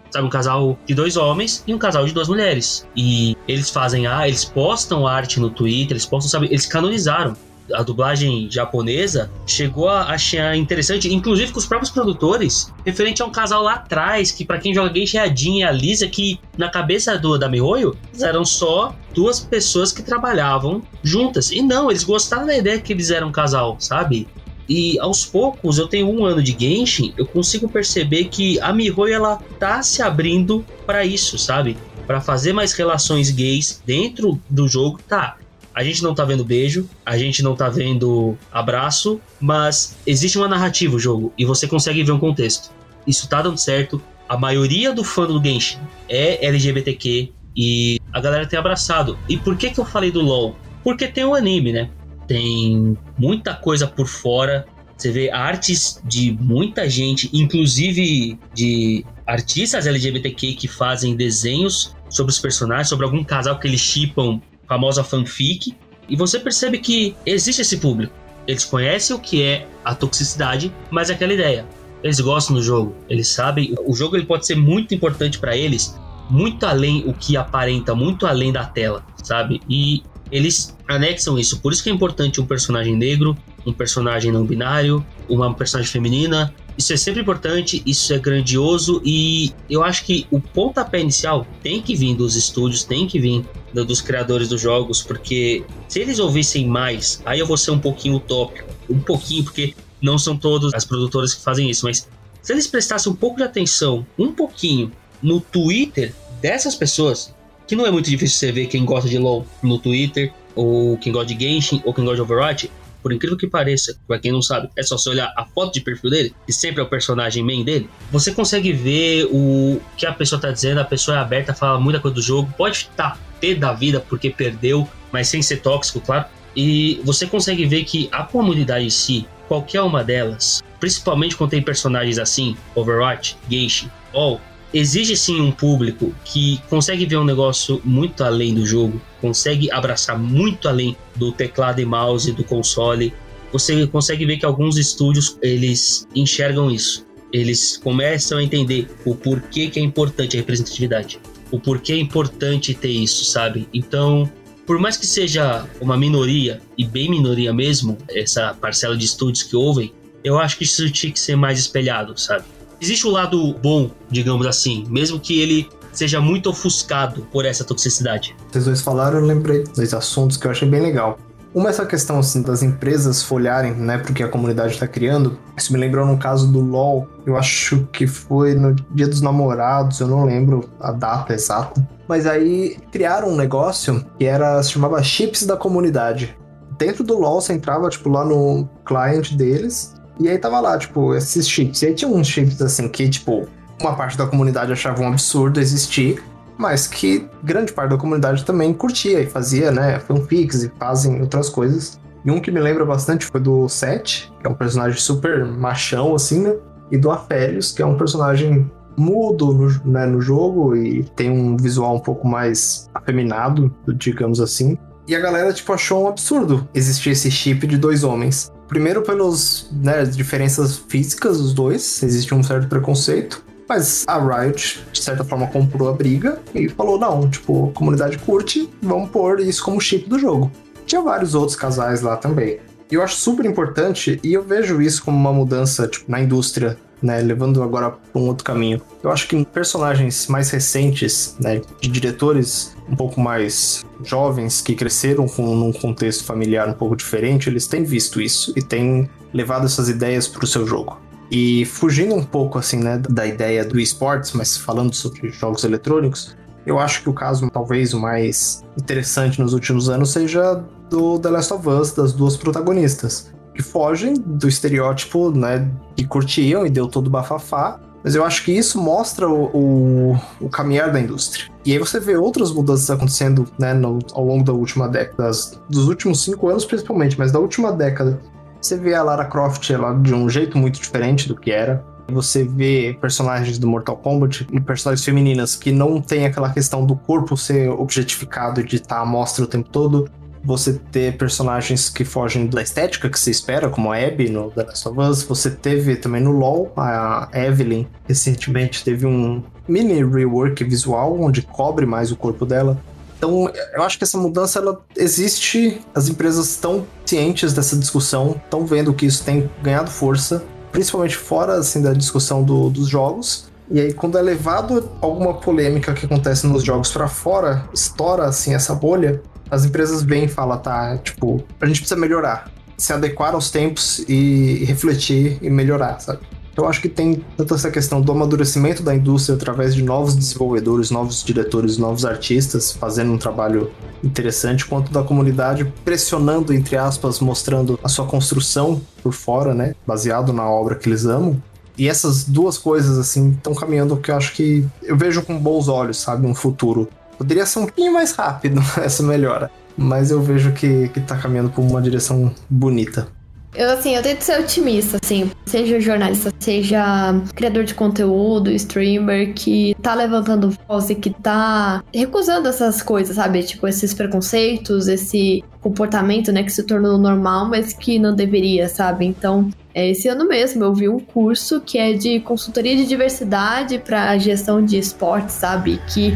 [0.10, 2.86] Sabe, um casal de dois homens e um casal de duas mulheres.
[2.96, 7.36] E eles fazem a, eles postam arte no Twitter, eles postam, sabe, eles canonizaram.
[7.74, 13.32] A dublagem japonesa chegou a achar interessante, inclusive com os próprios produtores, referente a um
[13.32, 16.38] casal lá atrás, que para quem joga Genshin é a Jean e a Lisa, que
[16.58, 21.52] na cabeça do, da Mihoyo eram só duas pessoas que trabalhavam juntas.
[21.52, 24.28] E não, eles gostaram da ideia que eles eram um casal, sabe?
[24.74, 29.14] E aos poucos, eu tenho um ano de Genshin, eu consigo perceber que a Mihoyo
[29.14, 31.76] ela tá se abrindo para isso, sabe?
[32.08, 35.36] Para fazer mais relações gays dentro do jogo, tá?
[35.76, 40.48] A gente não tá vendo beijo, a gente não tá vendo abraço, mas existe uma
[40.48, 42.72] narrativa o jogo e você consegue ver um contexto.
[43.06, 44.02] Isso tá dando certo.
[44.30, 49.20] A maioria do fã do Genshin é LGBTQ e a galera tem abraçado.
[49.28, 50.56] E por que que eu falei do LoL?
[50.82, 51.90] Porque tem o um anime, né?
[52.32, 54.66] Tem muita coisa por fora.
[54.96, 62.40] Você vê artes de muita gente, inclusive de artistas LGBTQ que fazem desenhos sobre os
[62.40, 65.76] personagens, sobre algum casal que eles chipam, famosa fanfic.
[66.08, 68.14] E você percebe que existe esse público.
[68.48, 71.66] Eles conhecem o que é a toxicidade, mas é aquela ideia.
[72.02, 73.76] Eles gostam do jogo, eles sabem.
[73.86, 76.00] O jogo ele pode ser muito importante para eles
[76.32, 79.60] muito além o que aparenta, muito além da tela, sabe?
[79.70, 80.02] E
[80.32, 81.60] eles anexam isso.
[81.60, 86.54] Por isso que é importante um personagem negro, um personagem não binário, uma personagem feminina.
[86.78, 91.82] Isso é sempre importante, isso é grandioso e eu acho que o pontapé inicial tem
[91.82, 96.66] que vir dos estúdios, tem que vir dos criadores dos jogos, porque se eles ouvissem
[96.66, 100.86] mais, aí eu vou ser um pouquinho utópico, um pouquinho, porque não são todas as
[100.86, 102.08] produtoras que fazem isso, mas
[102.42, 107.36] se eles prestassem um pouco de atenção, um pouquinho, no Twitter dessas pessoas,
[107.68, 111.12] que não é muito difícil você ver quem gosta de LoL no Twitter, ou quem
[111.12, 114.42] gosta de Genshin, ou quem gosta de Overwatch, por incrível que pareça, pra quem não
[114.42, 117.44] sabe, é só você olhar a foto de perfil dele, que sempre é o personagem
[117.44, 121.54] main dele, você consegue ver o que a pessoa tá dizendo, a pessoa é aberta,
[121.54, 125.42] fala muita coisa do jogo, pode estar tá, ter da vida porque perdeu, mas sem
[125.42, 126.26] ser tóxico, claro.
[126.56, 131.62] E você consegue ver que a comunidade em si, qualquer uma delas, principalmente quando tem
[131.62, 134.40] personagens assim, Overwatch, Genshin, All,
[134.74, 140.18] exige sim um público que consegue ver um negócio muito além do jogo, consegue abraçar
[140.18, 143.14] muito além do teclado e mouse do console.
[143.52, 147.06] Você consegue ver que alguns estúdios eles enxergam isso.
[147.34, 151.20] Eles começam a entender o porquê que é importante a representatividade,
[151.50, 153.68] o porquê é importante ter isso, sabe?
[153.74, 154.30] Então,
[154.66, 159.56] por mais que seja uma minoria e bem minoria mesmo, essa parcela de estúdios que
[159.56, 159.94] ouvem,
[160.24, 162.46] eu acho que isso tinha que ser mais espelhado, sabe?
[162.82, 168.36] Existe um lado bom, digamos assim, mesmo que ele seja muito ofuscado por essa toxicidade.
[168.50, 171.20] Vocês dois falaram, eu lembrei dois assuntos que eu achei bem legal.
[171.54, 175.38] Uma é essa questão assim, das empresas folharem, né, porque a comunidade está criando.
[175.58, 177.06] Isso me lembrou no caso do LoL.
[177.26, 181.86] Eu acho que foi no Dia dos Namorados, eu não lembro a data exata.
[182.08, 186.38] Mas aí criaram um negócio que era se chamava chips da comunidade.
[186.78, 191.16] Dentro do LoL você entrava tipo lá no client deles e aí tava lá, tipo,
[191.16, 191.82] esses chips.
[191.82, 193.48] E aí tinha uns chips assim que, tipo,
[193.80, 196.24] uma parte da comunidade achava um absurdo existir,
[196.58, 201.50] mas que grande parte da comunidade também curtia e fazia, né, fanfics e fazem outras
[201.50, 202.00] coisas.
[202.24, 206.14] E um que me lembra bastante foi do Seth, que é um personagem super machão,
[206.14, 206.56] assim, né?
[206.92, 211.58] E do Aphelios, que é um personagem mudo no, né, no jogo e tem um
[211.58, 214.78] visual um pouco mais afeminado, digamos assim.
[215.08, 218.52] E a galera, tipo, achou um absurdo existir esse chip de dois homens.
[218.72, 223.44] Primeiro pelas né, diferenças físicas dos dois, existe um certo preconceito.
[223.68, 228.18] Mas a Riot, de certa forma, comprou a briga e falou: não, tipo, a comunidade
[228.20, 230.50] curte, vamos pôr isso como chip do jogo.
[230.86, 232.60] Tinha vários outros casais lá também.
[232.90, 236.78] E eu acho super importante, e eu vejo isso como uma mudança tipo, na indústria
[237.02, 238.82] né, levando agora para um outro caminho.
[239.04, 245.28] Eu acho que personagens mais recentes, né, de diretores um pouco mais jovens que cresceram
[245.28, 249.90] com num contexto familiar um pouco diferente, eles têm visto isso e têm levado essas
[249.90, 251.00] ideias para o seu jogo.
[251.30, 256.36] E fugindo um pouco assim, né, da ideia do esportes, mas falando sobre jogos eletrônicos,
[256.66, 261.30] eu acho que o caso talvez o mais interessante nos últimos anos seja do The
[261.30, 266.88] Last of Us, das duas protagonistas que fogem do estereótipo, né, que curtiam e deu
[266.88, 267.80] todo o bafafá.
[268.04, 271.52] Mas eu acho que isso mostra o, o, o, caminhar da indústria.
[271.64, 275.30] E aí você vê outras mudanças acontecendo né, no, ao longo da última década,
[275.70, 278.20] dos últimos cinco anos principalmente, mas da última década.
[278.60, 281.84] Você vê a Lara Croft ela, de um jeito muito diferente do que era.
[282.12, 286.96] Você vê personagens do Mortal Kombat e personagens femininas que não tem aquela questão do
[286.96, 290.10] corpo ser objetificado de estar à mostra o tempo todo
[290.44, 294.64] você ter personagens que fogem da estética que se espera, como a Abby no The
[294.64, 295.24] Last of Us.
[295.24, 301.86] Você teve também no LoL, a Evelyn recentemente teve um mini rework visual onde cobre
[301.86, 302.78] mais o corpo dela.
[303.18, 308.66] Então, eu acho que essa mudança ela existe, as empresas estão cientes dessa discussão, estão
[308.66, 313.52] vendo que isso tem ganhado força, principalmente fora assim da discussão do, dos jogos.
[313.70, 318.56] E aí, quando é levado alguma polêmica que acontece nos jogos para fora, estoura assim
[318.56, 319.22] essa bolha,
[319.52, 324.64] as empresas e falam, tá, tipo, a gente precisa melhorar, se adequar aos tempos e
[324.66, 326.20] refletir e melhorar, sabe?
[326.56, 330.92] Eu acho que tem tanto essa questão do amadurecimento da indústria através de novos desenvolvedores,
[330.92, 333.72] novos diretores, novos artistas fazendo um trabalho
[334.04, 339.74] interessante, quanto da comunidade pressionando, entre aspas, mostrando a sua construção por fora, né?
[339.88, 341.42] Baseado na obra que eles amam.
[341.78, 345.70] E essas duas coisas, assim, estão caminhando que eu acho que eu vejo com bons
[345.70, 346.28] olhos, sabe?
[346.28, 346.90] Um futuro
[347.22, 349.52] Poderia ser um pouquinho mais rápido essa melhora.
[349.78, 353.08] Mas eu vejo que, que tá caminhando por uma direção bonita.
[353.54, 355.30] Eu, assim, eu tento ser otimista, assim.
[355.46, 362.48] Seja jornalista, seja criador de conteúdo, streamer, que tá levantando voz e que tá recusando
[362.48, 363.44] essas coisas, sabe?
[363.44, 369.06] Tipo, esses preconceitos, esse comportamento, né, que se tornou normal, mas que não deveria, sabe?
[369.06, 373.80] Então, É, esse ano mesmo eu vi um curso que é de consultoria de diversidade
[373.80, 375.80] para gestão de esportes, sabe?
[375.88, 376.14] Que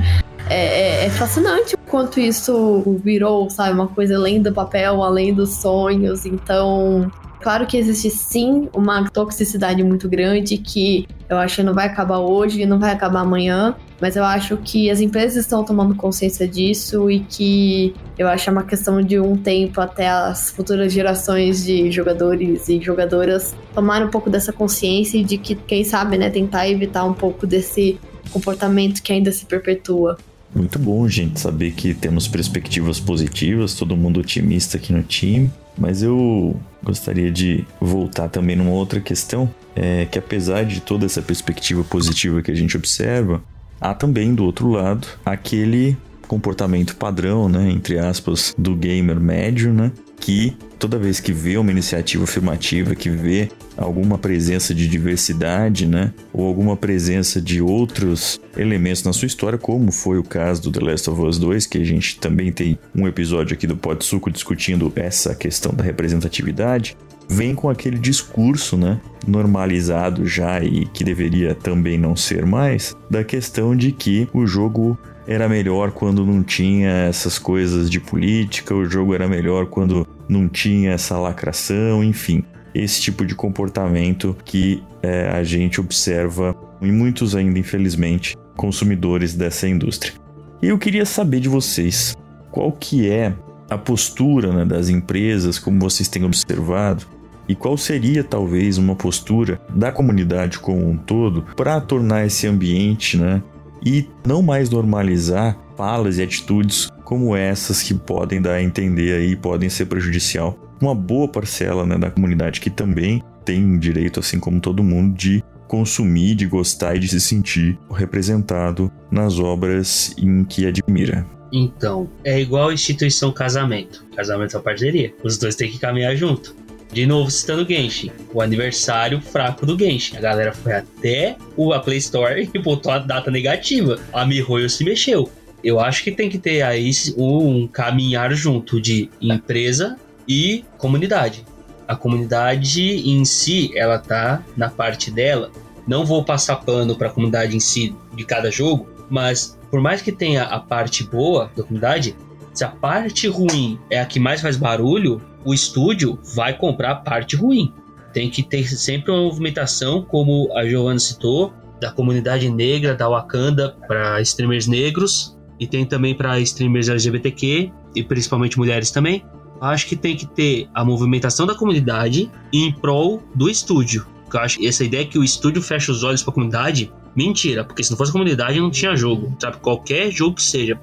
[0.49, 3.73] é, é, é, fascinante o quanto isso virou, sabe?
[3.73, 6.25] Uma coisa além do papel, além dos sonhos.
[6.25, 11.87] Então, claro que existe sim uma toxicidade muito grande que eu acho que não vai
[11.87, 13.75] acabar hoje não vai acabar amanhã.
[13.99, 18.49] Mas eu acho que as empresas estão tomando consciência disso e que eu acho que
[18.49, 24.07] é uma questão de um tempo até as futuras gerações de jogadores e jogadoras tomarem
[24.07, 27.97] um pouco dessa consciência e de que, quem sabe, né, tentar evitar um pouco desse
[28.31, 30.17] comportamento que ainda se perpetua.
[30.55, 35.51] Muito bom, gente, saber que temos perspectivas positivas, todo mundo otimista aqui no time.
[35.77, 41.21] Mas eu gostaria de voltar também numa outra questão, é que apesar de toda essa
[41.21, 43.43] perspectiva positiva que a gente observa,
[43.81, 49.91] há também do outro lado aquele comportamento padrão, né, entre aspas, do gamer médio, né,
[50.19, 56.13] que toda vez que vê uma iniciativa afirmativa, que vê alguma presença de diversidade, né,
[56.33, 60.85] ou alguma presença de outros elementos na sua história, como foi o caso do The
[60.85, 64.31] Last of Us 2, que a gente também tem um episódio aqui do Pod Suco
[64.31, 66.95] discutindo essa questão da representatividade,
[67.27, 73.23] vem com aquele discurso, né, normalizado já e que deveria também não ser mais, da
[73.23, 74.97] questão de que o jogo
[75.27, 80.47] era melhor quando não tinha essas coisas de política, o jogo era melhor quando não
[80.47, 82.43] tinha essa lacração, enfim.
[82.73, 89.67] Esse tipo de comportamento que é, a gente observa em muitos ainda, infelizmente, consumidores dessa
[89.67, 90.13] indústria.
[90.61, 92.15] E eu queria saber de vocês,
[92.51, 93.33] qual que é
[93.69, 97.05] a postura né, das empresas, como vocês têm observado,
[97.47, 103.17] e qual seria talvez uma postura da comunidade como um todo para tornar esse ambiente
[103.17, 103.41] né,
[103.85, 109.35] e não mais normalizar falas e atitudes como essas que podem dar a entender aí,
[109.35, 110.57] podem ser prejudicial.
[110.81, 115.43] Uma boa parcela né, da comunidade que também tem direito, assim como todo mundo, de
[115.67, 121.25] consumir, de gostar e de se sentir representado nas obras em que admira.
[121.51, 124.05] Então, é igual instituição casamento.
[124.15, 125.13] Casamento é parceria.
[125.23, 126.55] Os dois têm que caminhar junto.
[126.91, 130.17] De novo, citando Genshin, o aniversário fraco do Genshin.
[130.17, 131.35] A galera foi até
[131.73, 133.99] a Play Store e botou a data negativa.
[134.13, 135.29] A MiHoYo se mexeu.
[135.63, 141.43] Eu acho que tem que ter aí um caminhar junto de empresa e comunidade.
[141.87, 145.51] A comunidade em si, ela tá na parte dela.
[145.87, 150.01] Não vou passar pano para a comunidade em si de cada jogo, mas por mais
[150.01, 152.15] que tenha a parte boa da comunidade,
[152.53, 156.95] se a parte ruim é a que mais faz barulho, o estúdio vai comprar a
[156.95, 157.71] parte ruim.
[158.11, 163.75] Tem que ter sempre uma movimentação, como a Giovanna citou, da comunidade negra, da Wakanda,
[163.87, 169.23] para streamers negros e tem também para streamers LGBTQ e principalmente mulheres também.
[169.61, 174.05] Acho que tem que ter a movimentação da comunidade em prol do estúdio.
[174.33, 177.63] Eu acho que essa ideia que o estúdio fecha os olhos para a comunidade, mentira,
[177.63, 179.57] porque se não fosse a comunidade não tinha jogo, sabe?
[179.57, 180.77] Qualquer jogo que seja,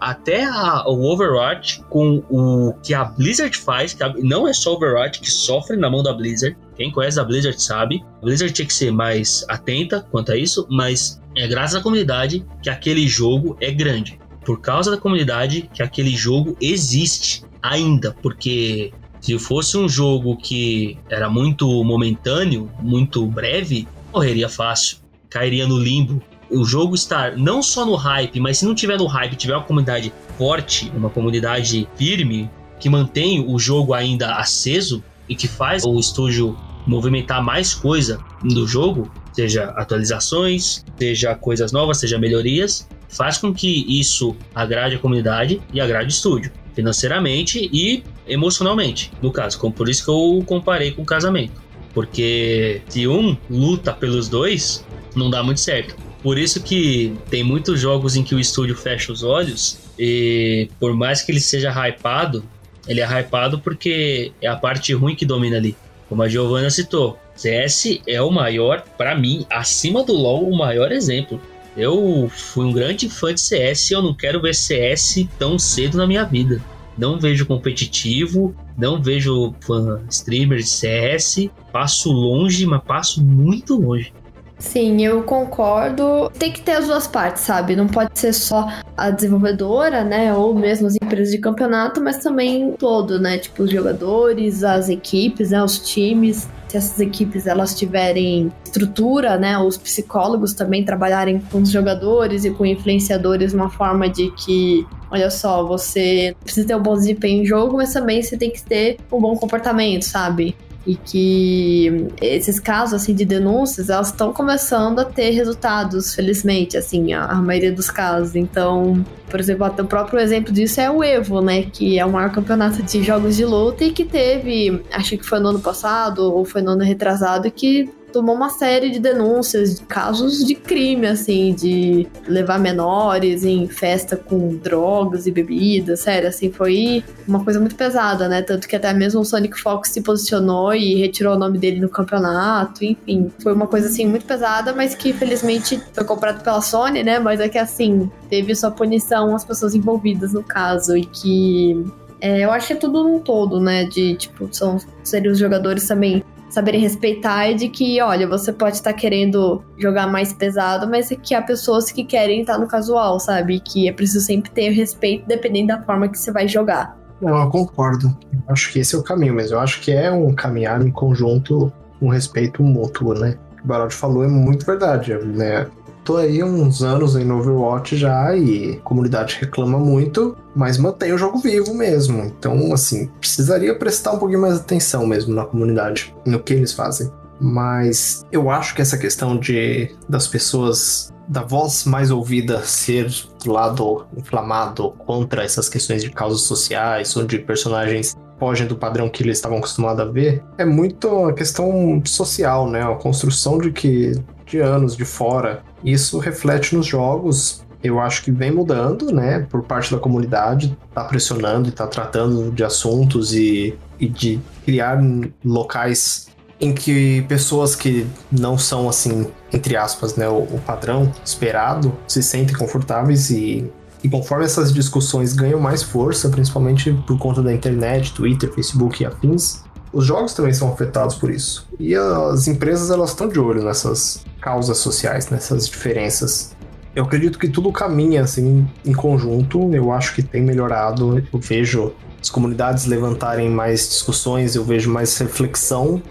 [0.00, 4.74] até a, o Overwatch com o que a Blizzard faz, que a, não é só
[4.74, 6.56] Overwatch que sofre na mão da Blizzard.
[6.76, 8.04] Quem conhece a Blizzard sabe.
[8.20, 12.44] A Blizzard tinha que ser mais atenta quanto a isso, mas é graças à comunidade
[12.62, 14.18] que aquele jogo é grande.
[14.44, 20.96] Por causa da comunidade que aquele jogo existe ainda, porque se fosse um jogo que
[21.10, 27.84] era muito momentâneo, muito breve, morreria fácil, cairia no limbo o jogo estar não só
[27.84, 32.50] no hype, mas se não tiver no hype, tiver uma comunidade forte, uma comunidade firme,
[32.78, 38.66] que mantém o jogo ainda aceso e que faz o estúdio movimentar mais coisa do
[38.66, 45.60] jogo, seja atualizações, seja coisas novas, seja melhorias, faz com que isso agrade a comunidade
[45.72, 50.92] e agrade o estúdio, financeiramente e emocionalmente, no caso, como por isso que eu comparei
[50.92, 51.60] com o casamento.
[51.92, 54.84] Porque se um luta pelos dois,
[55.14, 55.96] não dá muito certo.
[56.22, 60.94] Por isso que tem muitos jogos em que o estúdio fecha os olhos e por
[60.94, 62.44] mais que ele seja hypado,
[62.88, 65.76] ele é hypado porque é a parte ruim que domina ali.
[66.08, 70.90] Como a Giovanna citou, CS é o maior, para mim, acima do LoL, o maior
[70.90, 71.40] exemplo.
[71.76, 75.98] Eu fui um grande fã de CS e eu não quero ver CS tão cedo
[75.98, 76.60] na minha vida.
[76.96, 84.12] Não vejo competitivo, não vejo fã streamer de CS, passo longe, mas passo muito longe.
[84.58, 86.30] Sim, eu concordo.
[86.36, 87.76] Tem que ter as duas partes, sabe?
[87.76, 90.34] Não pode ser só a desenvolvedora, né?
[90.34, 93.38] Ou mesmo as empresas de campeonato, mas também todo, né?
[93.38, 95.62] Tipo, os jogadores, as equipes, né?
[95.62, 96.48] Os times.
[96.66, 99.56] Se essas equipes elas tiverem estrutura, né?
[99.58, 105.30] Os psicólogos também trabalharem com os jogadores e com influenciadores, uma forma de que olha
[105.30, 108.98] só, você precisa ter um bom desempenho em jogo, mas também você tem que ter
[109.10, 110.54] um bom comportamento, sabe?
[110.88, 117.12] E que esses casos assim de denúncias elas estão começando a ter resultados, felizmente, assim,
[117.12, 118.34] a, a maioria dos casos.
[118.34, 122.10] Então, por exemplo, até o próprio exemplo disso é o Evo, né, que é o
[122.10, 126.20] maior campeonato de jogos de luta e que teve, acho que foi no ano passado
[126.20, 131.06] ou foi no ano retrasado, que tomou uma série de denúncias de casos de crime,
[131.06, 137.60] assim, de levar menores em festa com drogas e bebidas, sério, assim, foi uma coisa
[137.60, 138.42] muito pesada, né?
[138.42, 141.88] Tanto que até mesmo o Sonic Fox se posicionou e retirou o nome dele no
[141.88, 147.02] campeonato, enfim, foi uma coisa assim muito pesada, mas que felizmente foi comprado pela Sony,
[147.02, 147.18] né?
[147.18, 151.84] Mas é que assim, teve sua punição as pessoas envolvidas no caso e que
[152.20, 153.84] é, eu acho que é tudo num todo, né?
[153.84, 158.76] De tipo, são seriam os jogadores também saberem respeitar e de que, olha, você pode
[158.76, 162.66] estar tá querendo jogar mais pesado, mas é que há pessoas que querem estar no
[162.66, 163.60] casual, sabe?
[163.60, 166.96] Que é preciso sempre ter respeito dependendo da forma que você vai jogar.
[167.20, 168.16] Não, eu concordo.
[168.48, 171.72] Acho que esse é o caminho, mas eu acho que é um caminhar em conjunto,
[172.00, 173.36] um respeito mútuo, né?
[173.62, 175.66] O Baraldi falou é muito verdade, né?
[176.08, 181.18] Tô aí uns anos em Overwatch já e a comunidade reclama muito, mas mantém o
[181.18, 182.22] jogo vivo mesmo.
[182.22, 187.12] Então, assim, precisaria prestar um pouquinho mais atenção mesmo na comunidade, no que eles fazem.
[187.38, 193.12] Mas eu acho que essa questão de das pessoas da voz mais ouvida ser
[193.44, 199.22] do lado inflamado contra essas questões de causas sociais, onde personagens fogem do padrão que
[199.22, 202.82] eles estavam acostumados a ver, é muito a questão social, né?
[202.82, 204.12] A construção de que
[204.48, 207.64] de anos de fora isso reflete nos jogos.
[207.82, 209.46] Eu acho que vem mudando, né?
[209.48, 215.00] Por parte da comunidade, tá pressionando e tá tratando de assuntos e, e de criar
[215.44, 216.26] locais
[216.60, 222.20] em que pessoas que não são assim, entre aspas, né, o, o padrão esperado, se
[222.20, 223.70] sentem confortáveis e,
[224.02, 229.06] e conforme essas discussões ganham mais força, principalmente por conta da internet, Twitter, Facebook e
[229.06, 229.62] afins,
[229.92, 231.66] os jogos também são afetados por isso.
[231.78, 236.56] E as empresas elas estão de olho nessas causas sociais, nessas diferenças.
[236.94, 239.72] Eu acredito que tudo caminha assim em conjunto.
[239.72, 241.22] Eu acho que tem melhorado.
[241.32, 246.02] Eu vejo as comunidades levantarem mais discussões, eu vejo mais reflexão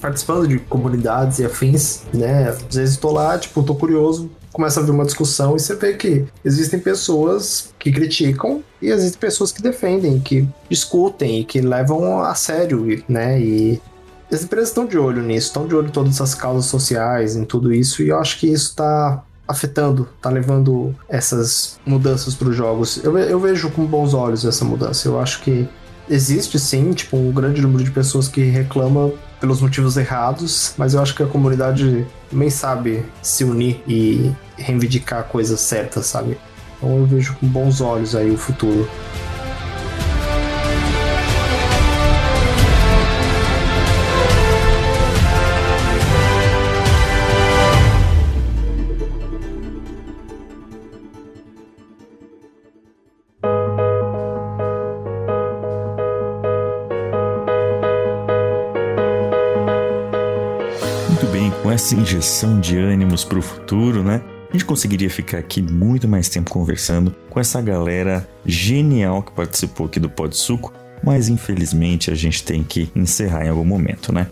[0.00, 2.48] participando de comunidades e afins, né?
[2.48, 5.94] Às vezes estou lá, tipo, estou curioso, começa a vir uma discussão e você vê
[5.94, 12.20] que existem pessoas que criticam e existem pessoas que defendem, que discutem e que levam
[12.20, 13.40] a sério, né?
[13.40, 13.80] E
[14.30, 17.44] as empresas estão de olho nisso, estão de olho em todas essas causas sociais, em
[17.44, 22.56] tudo isso, e eu acho que isso está afetando, está levando essas mudanças para os
[22.56, 23.02] jogos.
[23.04, 25.08] Eu, eu vejo com bons olhos essa mudança.
[25.08, 25.68] Eu acho que
[26.08, 29.12] existe sim, tipo, um grande número de pessoas que reclamam
[29.42, 35.24] pelos motivos errados, mas eu acho que a comunidade também sabe se unir e reivindicar
[35.24, 36.38] coisas certas, sabe?
[36.78, 38.88] Então eu vejo com bons olhos aí o futuro.
[61.82, 64.22] Essa injeção de ânimos para o futuro, né?
[64.48, 69.86] A gente conseguiria ficar aqui muito mais tempo conversando com essa galera genial que participou
[69.86, 70.72] aqui do Pod Suco,
[71.02, 74.28] mas infelizmente a gente tem que encerrar em algum momento, né?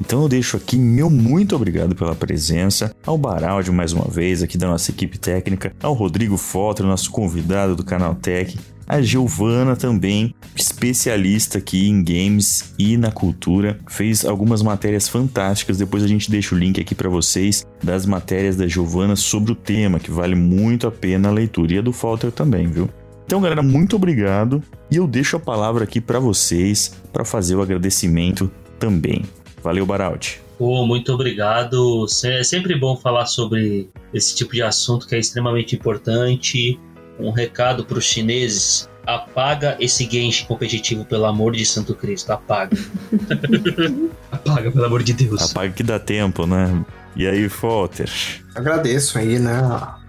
[0.00, 4.56] Então eu deixo aqui meu muito obrigado pela presença, ao Baraldi mais uma vez aqui
[4.56, 10.34] da nossa equipe técnica, ao Rodrigo Fotter, nosso convidado do canal Tech, a Giovana também,
[10.54, 15.78] especialista aqui em games e na cultura, fez algumas matérias fantásticas.
[15.78, 19.56] Depois a gente deixa o link aqui para vocês das matérias da Giovana sobre o
[19.56, 21.74] tema, que vale muito a pena a leitura.
[21.74, 22.88] E a do Falter também, viu?
[23.24, 27.62] Então, galera, muito obrigado e eu deixo a palavra aqui para vocês para fazer o
[27.62, 29.24] agradecimento também.
[29.62, 30.40] Valeu, Baraldi.
[30.60, 32.06] Oh, muito obrigado.
[32.24, 36.78] É sempre bom falar sobre esse tipo de assunto que é extremamente importante
[37.18, 42.76] um recado para os chineses: apaga esse Genshin competitivo, pelo amor de Santo Cristo, apaga.
[44.30, 45.50] apaga, pelo amor de Deus.
[45.50, 46.84] Apaga que dá tempo, né?
[47.14, 48.10] E aí, Fotter?
[48.54, 49.58] Agradeço aí, né,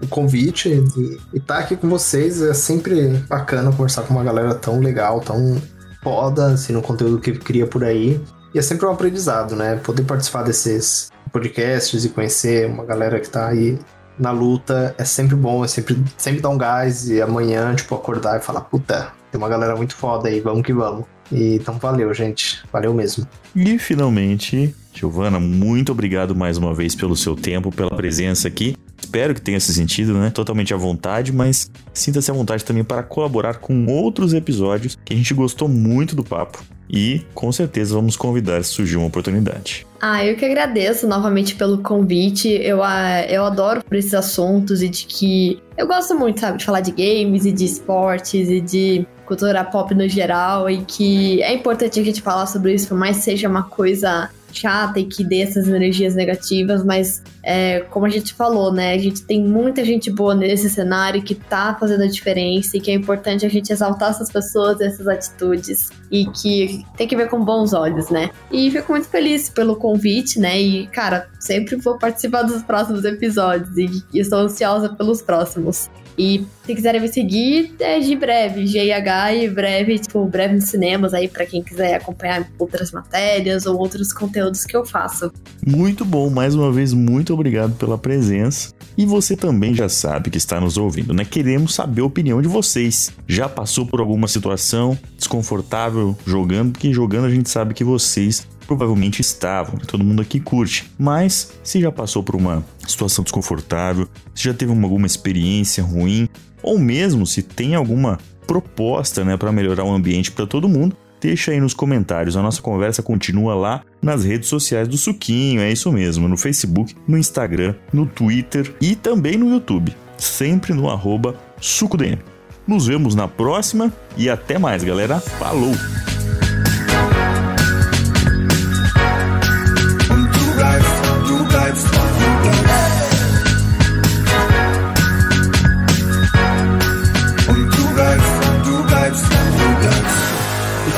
[0.01, 2.41] o convite e estar tá aqui com vocês.
[2.41, 5.61] É sempre bacana conversar com uma galera tão legal, tão
[6.03, 8.19] foda, assim, no conteúdo que cria por aí.
[8.53, 9.77] E é sempre um aprendizado, né?
[9.77, 13.79] Poder participar desses podcasts e conhecer uma galera que tá aí
[14.19, 18.37] na luta é sempre bom, é sempre, sempre dá um gás e amanhã, tipo, acordar
[18.37, 21.05] e falar, puta, tem uma galera muito foda aí, vamos que vamos.
[21.31, 22.63] E, então valeu, gente.
[22.71, 23.27] Valeu mesmo.
[23.55, 28.75] E finalmente, Giovana, muito obrigado mais uma vez pelo seu tempo, pela presença aqui.
[29.07, 30.29] Espero que tenha esse sentido, né?
[30.29, 35.15] Totalmente à vontade, mas sinta-se à vontade também para colaborar com outros episódios que a
[35.15, 39.87] gente gostou muito do papo e com certeza vamos convidar se surgir uma oportunidade.
[40.01, 42.49] Ah, eu que agradeço novamente pelo convite.
[42.49, 46.65] Eu, ah, eu adoro por esses assuntos e de que eu gosto muito, sabe, de
[46.65, 51.53] falar de games e de esportes e de cultura pop no geral e que é
[51.53, 54.29] importante a gente falar sobre isso, por mais seja uma coisa
[54.59, 58.93] chata e que dê essas energias negativas, mas é, como a gente falou, né?
[58.93, 62.91] A gente tem muita gente boa nesse cenário que tá fazendo a diferença e que
[62.91, 67.43] é importante a gente exaltar essas pessoas, essas atitudes e que tem que ver com
[67.43, 68.29] bons olhos, né?
[68.51, 70.59] E fico muito feliz pelo convite, né?
[70.59, 75.89] E, cara, sempre vou participar dos próximos episódios e, e estou ansiosa pelos próximos.
[76.17, 81.13] E se quiserem me seguir, é de breve, GIH e breve, tipo, breve nos cinemas
[81.13, 85.31] aí para quem quiser acompanhar outras matérias ou outros conteúdos que eu faço.
[85.65, 88.73] Muito bom, mais uma vez, muito obrigado pela presença.
[88.97, 91.23] E você também já sabe que está nos ouvindo, né?
[91.23, 93.11] Queremos saber a opinião de vocês.
[93.27, 96.71] Já passou por alguma situação desconfortável jogando?
[96.71, 100.91] Porque jogando a gente sabe que vocês provavelmente estavam, todo mundo aqui curte.
[100.99, 106.27] Mas se já passou por uma situação desconfortável, se já teve uma, alguma experiência ruim,
[106.61, 111.51] ou mesmo se tem alguma proposta, né, para melhorar o ambiente para todo mundo, deixa
[111.51, 112.37] aí nos comentários.
[112.37, 116.95] A nossa conversa continua lá nas redes sociais do Suquinho, é isso mesmo, no Facebook,
[117.07, 122.19] no Instagram, no Twitter e também no YouTube, sempre no arroba SucoDM.
[122.67, 125.21] Nos vemos na próxima e até mais, galera.
[125.21, 126.16] Falou!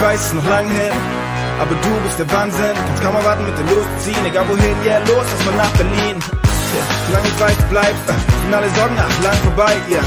[0.09, 0.95] Weiß es noch lang hin,
[1.61, 2.73] aber du bist der Wahnsinn.
[2.87, 6.17] Kannst kaum erwarten mit der losziehen, egal wohin, yeah, los, erstmal nach Berlin.
[6.17, 9.73] Yeah, solange ich weiß, bleib, äh, sind alle Sorgen nach lang vorbei.
[9.87, 10.01] Yeah.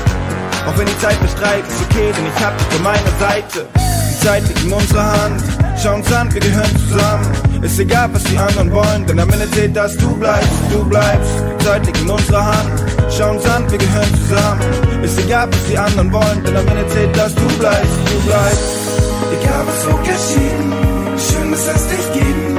[0.67, 3.59] Auch wenn die Zeit bestreitet, ist okay, denn ich hab dich bei meiner Seite.
[4.11, 5.43] Die Zeit liegt in unserer Hand,
[5.81, 7.63] schau uns an, wir gehören zusammen.
[7.63, 11.31] Ist egal, was die anderen wollen, denn am Ende zählt, dass du bleibst, du bleibst.
[11.61, 12.75] Die Zeit liegt in unserer Hand,
[13.17, 14.61] schau uns an, wir gehören zusammen.
[15.05, 19.02] Ist egal, was die anderen wollen, denn am Ende zählt, dass du bleibst, du bleibst.
[19.31, 22.52] Egal was so geschieht, schön ist es dich geben.